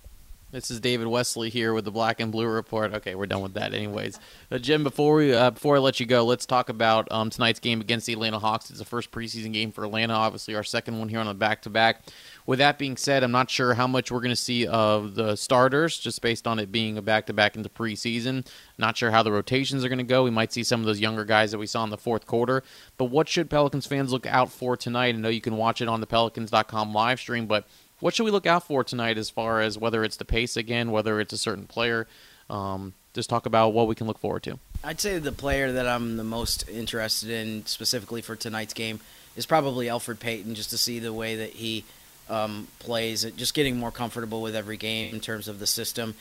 This 0.50 0.70
is 0.70 0.80
David 0.80 1.08
Wesley 1.08 1.50
here 1.50 1.74
with 1.74 1.84
the 1.84 1.90
Black 1.90 2.20
and 2.20 2.32
Blue 2.32 2.46
Report. 2.46 2.94
Okay, 2.94 3.14
we're 3.14 3.26
done 3.26 3.42
with 3.42 3.52
that, 3.52 3.74
anyways. 3.74 4.18
Uh, 4.50 4.56
Jim, 4.56 4.82
before 4.82 5.16
we 5.16 5.34
uh, 5.34 5.50
before 5.50 5.76
I 5.76 5.78
let 5.78 6.00
you 6.00 6.06
go, 6.06 6.24
let's 6.24 6.46
talk 6.46 6.70
about 6.70 7.06
um, 7.10 7.28
tonight's 7.28 7.60
game 7.60 7.82
against 7.82 8.06
the 8.06 8.14
Atlanta 8.14 8.38
Hawks. 8.38 8.70
It's 8.70 8.78
the 8.78 8.86
first 8.86 9.10
preseason 9.10 9.52
game 9.52 9.72
for 9.72 9.84
Atlanta, 9.84 10.14
obviously 10.14 10.54
our 10.54 10.64
second 10.64 10.98
one 10.98 11.10
here 11.10 11.20
on 11.20 11.26
the 11.26 11.34
back 11.34 11.60
to 11.62 11.70
back. 11.70 12.00
With 12.46 12.60
that 12.60 12.78
being 12.78 12.96
said, 12.96 13.24
I'm 13.24 13.30
not 13.30 13.50
sure 13.50 13.74
how 13.74 13.86
much 13.86 14.10
we're 14.10 14.20
going 14.20 14.30
to 14.30 14.36
see 14.36 14.66
of 14.66 15.16
the 15.16 15.36
starters, 15.36 15.98
just 15.98 16.22
based 16.22 16.46
on 16.46 16.58
it 16.58 16.72
being 16.72 16.96
a 16.96 17.02
back 17.02 17.26
to 17.26 17.34
back 17.34 17.54
into 17.54 17.68
preseason. 17.68 18.46
Not 18.78 18.96
sure 18.96 19.10
how 19.10 19.22
the 19.22 19.32
rotations 19.32 19.84
are 19.84 19.90
going 19.90 19.98
to 19.98 20.02
go. 20.02 20.24
We 20.24 20.30
might 20.30 20.54
see 20.54 20.62
some 20.64 20.80
of 20.80 20.86
those 20.86 20.98
younger 20.98 21.26
guys 21.26 21.50
that 21.50 21.58
we 21.58 21.66
saw 21.66 21.84
in 21.84 21.90
the 21.90 21.98
fourth 21.98 22.26
quarter. 22.26 22.62
But 22.96 23.06
what 23.06 23.28
should 23.28 23.50
Pelicans 23.50 23.86
fans 23.86 24.12
look 24.12 24.24
out 24.24 24.50
for 24.50 24.78
tonight? 24.78 25.14
I 25.14 25.18
know 25.18 25.28
you 25.28 25.42
can 25.42 25.58
watch 25.58 25.82
it 25.82 25.88
on 25.88 26.00
the 26.00 26.06
Pelicans.com 26.06 26.94
live 26.94 27.20
stream, 27.20 27.44
but 27.44 27.66
what 28.00 28.14
should 28.14 28.24
we 28.24 28.30
look 28.30 28.46
out 28.46 28.64
for 28.64 28.84
tonight 28.84 29.18
as 29.18 29.30
far 29.30 29.60
as 29.60 29.78
whether 29.78 30.04
it's 30.04 30.16
the 30.16 30.24
pace 30.24 30.56
again, 30.56 30.90
whether 30.90 31.20
it's 31.20 31.32
a 31.32 31.38
certain 31.38 31.66
player? 31.66 32.06
Um, 32.48 32.94
just 33.14 33.28
talk 33.28 33.46
about 33.46 33.70
what 33.70 33.88
we 33.88 33.94
can 33.94 34.06
look 34.06 34.18
forward 34.18 34.42
to. 34.44 34.58
I'd 34.84 35.00
say 35.00 35.18
the 35.18 35.32
player 35.32 35.72
that 35.72 35.88
I'm 35.88 36.16
the 36.16 36.24
most 36.24 36.68
interested 36.68 37.30
in 37.30 37.66
specifically 37.66 38.22
for 38.22 38.36
tonight's 38.36 38.74
game 38.74 39.00
is 39.36 39.44
probably 39.44 39.86
Elfrid 39.86 40.20
Payton, 40.20 40.54
just 40.54 40.70
to 40.70 40.78
see 40.78 40.98
the 40.98 41.12
way 41.12 41.36
that 41.36 41.50
he 41.50 41.84
um, 42.28 42.68
plays, 42.78 43.24
just 43.36 43.54
getting 43.54 43.76
more 43.76 43.90
comfortable 43.90 44.40
with 44.40 44.54
every 44.54 44.76
game 44.76 45.14
in 45.14 45.20
terms 45.20 45.48
of 45.48 45.58
the 45.58 45.66
system, 45.66 46.14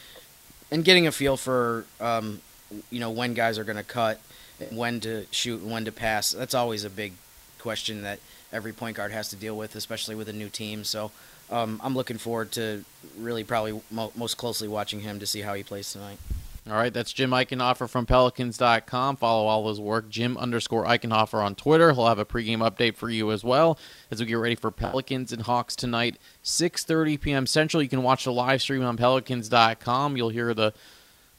and 0.72 0.84
getting 0.84 1.08
a 1.08 1.12
feel 1.12 1.38
for 1.38 1.86
um, 2.00 2.42
you 2.90 3.00
know 3.00 3.12
when 3.12 3.34
guys 3.34 3.58
are 3.58 3.64
going 3.64 3.78
to 3.78 3.84
cut, 3.84 4.20
when 4.72 5.00
to 5.02 5.26
shoot, 5.32 5.62
and 5.62 5.72
when 5.72 5.86
to 5.86 5.92
pass. 5.92 6.32
That's 6.32 6.54
always 6.54 6.84
a 6.84 6.90
big 6.90 7.14
question 7.60 8.04
that 8.04 8.20
every 8.52 8.74
point 8.74 8.98
guard 8.98 9.12
has 9.12 9.30
to 9.30 9.36
deal 9.36 9.56
with, 9.56 9.76
especially 9.76 10.16
with 10.16 10.30
a 10.30 10.34
new 10.34 10.50
team. 10.50 10.84
So 10.84 11.12
um, 11.50 11.80
I'm 11.84 11.96
looking 11.96 12.18
forward 12.18 12.52
to 12.54 12.84
really 13.18 13.44
probably 13.44 13.82
mo- 13.92 14.12
most 14.16 14.38
closely 14.38 14.68
watching 14.68 15.00
him 15.00 15.20
to 15.20 15.26
see 15.26 15.42
how 15.42 15.54
he 15.54 15.64
plays 15.64 15.92
tonight. 15.92 16.18
All 16.70 16.76
right, 16.76 16.94
that's 16.94 17.14
Jim 17.14 17.30
Eichenhofer 17.30 17.90
from 17.90 18.06
Pelicans.com. 18.06 19.16
Follow 19.16 19.48
all 19.48 19.70
his 19.70 19.80
work, 19.80 20.10
Jim 20.10 20.38
underscore 20.38 20.84
Eichenhofer 20.84 21.42
on 21.42 21.56
Twitter. 21.56 21.94
He'll 21.94 22.08
have 22.08 22.20
a 22.20 22.26
pregame 22.26 22.58
update 22.58 22.98
for 22.98 23.10
you 23.10 23.32
as 23.32 23.42
well 23.42 23.80
as 24.12 24.20
we 24.20 24.26
get 24.26 24.34
ready 24.36 24.56
for 24.56 24.70
Pelicans 24.70 25.32
and 25.32 25.44
Hawks 25.44 25.78
tonight, 25.78 26.18
6.30 26.44 27.22
p.m. 27.22 27.48
Central. 27.48 27.82
You 27.82 27.88
can 27.88 28.04
watch 28.04 28.26
the 28.26 28.34
live 28.34 28.62
stream 28.62 28.84
on 28.84 28.98
Pelicans.com. 28.98 30.18
You'll 30.18 30.30
hear 30.30 30.54
the 30.54 30.74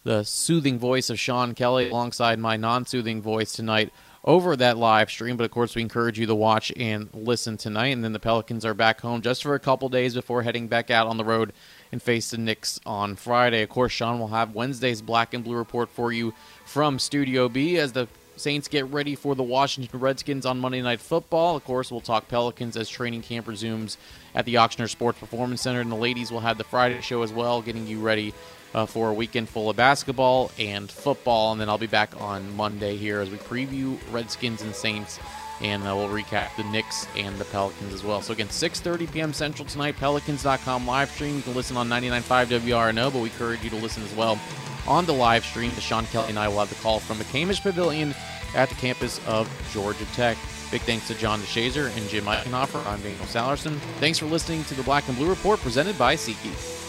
the 0.04 0.22
soothing 0.22 0.78
voice 0.78 1.10
of 1.10 1.20
Sean 1.20 1.54
Kelly 1.54 1.90
alongside 1.90 2.38
my 2.38 2.56
non-soothing 2.56 3.20
voice 3.20 3.52
tonight 3.52 3.92
over 4.24 4.56
that 4.56 4.76
live 4.76 5.10
stream. 5.10 5.36
But 5.36 5.44
of 5.44 5.50
course, 5.50 5.74
we 5.74 5.82
encourage 5.82 6.18
you 6.18 6.26
to 6.26 6.34
watch 6.34 6.72
and 6.76 7.08
listen 7.12 7.56
tonight. 7.56 7.88
And 7.88 8.04
then 8.04 8.12
the 8.12 8.20
Pelicans 8.20 8.64
are 8.64 8.74
back 8.74 9.00
home 9.00 9.22
just 9.22 9.42
for 9.42 9.54
a 9.54 9.60
couple 9.60 9.88
days 9.88 10.14
before 10.14 10.42
heading 10.42 10.68
back 10.68 10.90
out 10.90 11.06
on 11.06 11.16
the 11.16 11.24
road 11.24 11.52
and 11.92 12.02
face 12.02 12.30
the 12.30 12.38
Knicks 12.38 12.80
on 12.84 13.16
Friday. 13.16 13.62
Of 13.62 13.68
course, 13.68 13.92
Sean 13.92 14.18
will 14.18 14.28
have 14.28 14.54
Wednesday's 14.54 15.02
Black 15.02 15.34
and 15.34 15.44
Blue 15.44 15.56
report 15.56 15.88
for 15.88 16.12
you 16.12 16.34
from 16.64 16.98
Studio 16.98 17.48
B 17.48 17.78
as 17.78 17.92
the 17.92 18.08
Saints 18.36 18.68
get 18.68 18.86
ready 18.86 19.16
for 19.16 19.34
the 19.34 19.42
Washington 19.42 19.98
Redskins 19.98 20.46
on 20.46 20.60
Monday 20.60 20.80
Night 20.80 21.00
Football. 21.00 21.56
Of 21.56 21.64
course, 21.64 21.90
we'll 21.90 22.00
talk 22.00 22.28
Pelicans 22.28 22.76
as 22.76 22.88
training 22.88 23.22
camp 23.22 23.48
resumes 23.48 23.98
at 24.34 24.44
the 24.44 24.54
Ochsner 24.54 24.88
Sports 24.88 25.18
Performance 25.18 25.62
Center, 25.62 25.80
and 25.80 25.90
the 25.90 25.96
ladies 25.96 26.30
will 26.30 26.40
have 26.40 26.56
the 26.56 26.64
Friday 26.64 27.00
show 27.00 27.22
as 27.22 27.32
well, 27.32 27.60
getting 27.60 27.86
you 27.86 27.98
ready 28.00 28.32
uh, 28.74 28.86
for 28.86 29.10
a 29.10 29.14
weekend 29.14 29.48
full 29.48 29.70
of 29.70 29.76
basketball 29.76 30.50
and 30.58 30.90
football. 30.90 31.52
And 31.52 31.60
then 31.60 31.68
I'll 31.68 31.78
be 31.78 31.86
back 31.86 32.20
on 32.20 32.56
Monday 32.56 32.96
here 32.96 33.20
as 33.20 33.30
we 33.30 33.38
preview 33.38 33.98
Redskins 34.12 34.62
and 34.62 34.74
Saints 34.74 35.18
and 35.60 35.82
uh, 35.82 35.94
we'll 35.96 36.08
recap 36.08 36.54
the 36.56 36.64
Knicks 36.64 37.06
and 37.16 37.36
the 37.38 37.44
Pelicans 37.46 37.92
as 37.92 38.04
well. 38.04 38.22
So 38.22 38.32
again, 38.32 38.48
6:30 38.48 39.12
p.m. 39.12 39.32
Central 39.32 39.66
tonight, 39.66 39.96
Pelicans.com 39.96 40.86
live 40.86 41.10
stream. 41.10 41.36
You 41.36 41.42
can 41.42 41.54
listen 41.54 41.76
on 41.76 41.88
99.5 41.88 42.60
WRNO, 42.60 43.12
but 43.12 43.18
we 43.18 43.30
encourage 43.30 43.62
you 43.64 43.70
to 43.70 43.76
listen 43.76 44.02
as 44.04 44.14
well 44.14 44.38
on 44.86 45.04
the 45.04 45.12
live 45.12 45.44
stream. 45.44 45.70
Sean 45.72 46.06
Kelly 46.06 46.30
and 46.30 46.38
I 46.38 46.48
will 46.48 46.60
have 46.60 46.68
the 46.68 46.74
call 46.76 47.00
from 47.00 47.18
the 47.18 47.24
McCamish 47.24 47.62
Pavilion 47.62 48.14
at 48.54 48.68
the 48.68 48.74
campus 48.76 49.20
of 49.26 49.50
Georgia 49.72 50.06
Tech. 50.14 50.38
Big 50.70 50.82
thanks 50.82 51.06
to 51.08 51.14
John 51.14 51.40
DeShazier 51.40 51.94
and 51.96 52.08
Jim 52.08 52.24
Eichenhofer. 52.24 52.84
I'm 52.86 53.00
Daniel 53.00 53.24
Sallerson. 53.24 53.78
Thanks 54.00 54.18
for 54.18 54.26
listening 54.26 54.64
to 54.64 54.74
the 54.74 54.82
Black 54.82 55.08
and 55.08 55.16
Blue 55.16 55.28
Report 55.28 55.58
presented 55.60 55.98
by 55.98 56.14
SeatGeek. 56.14 56.87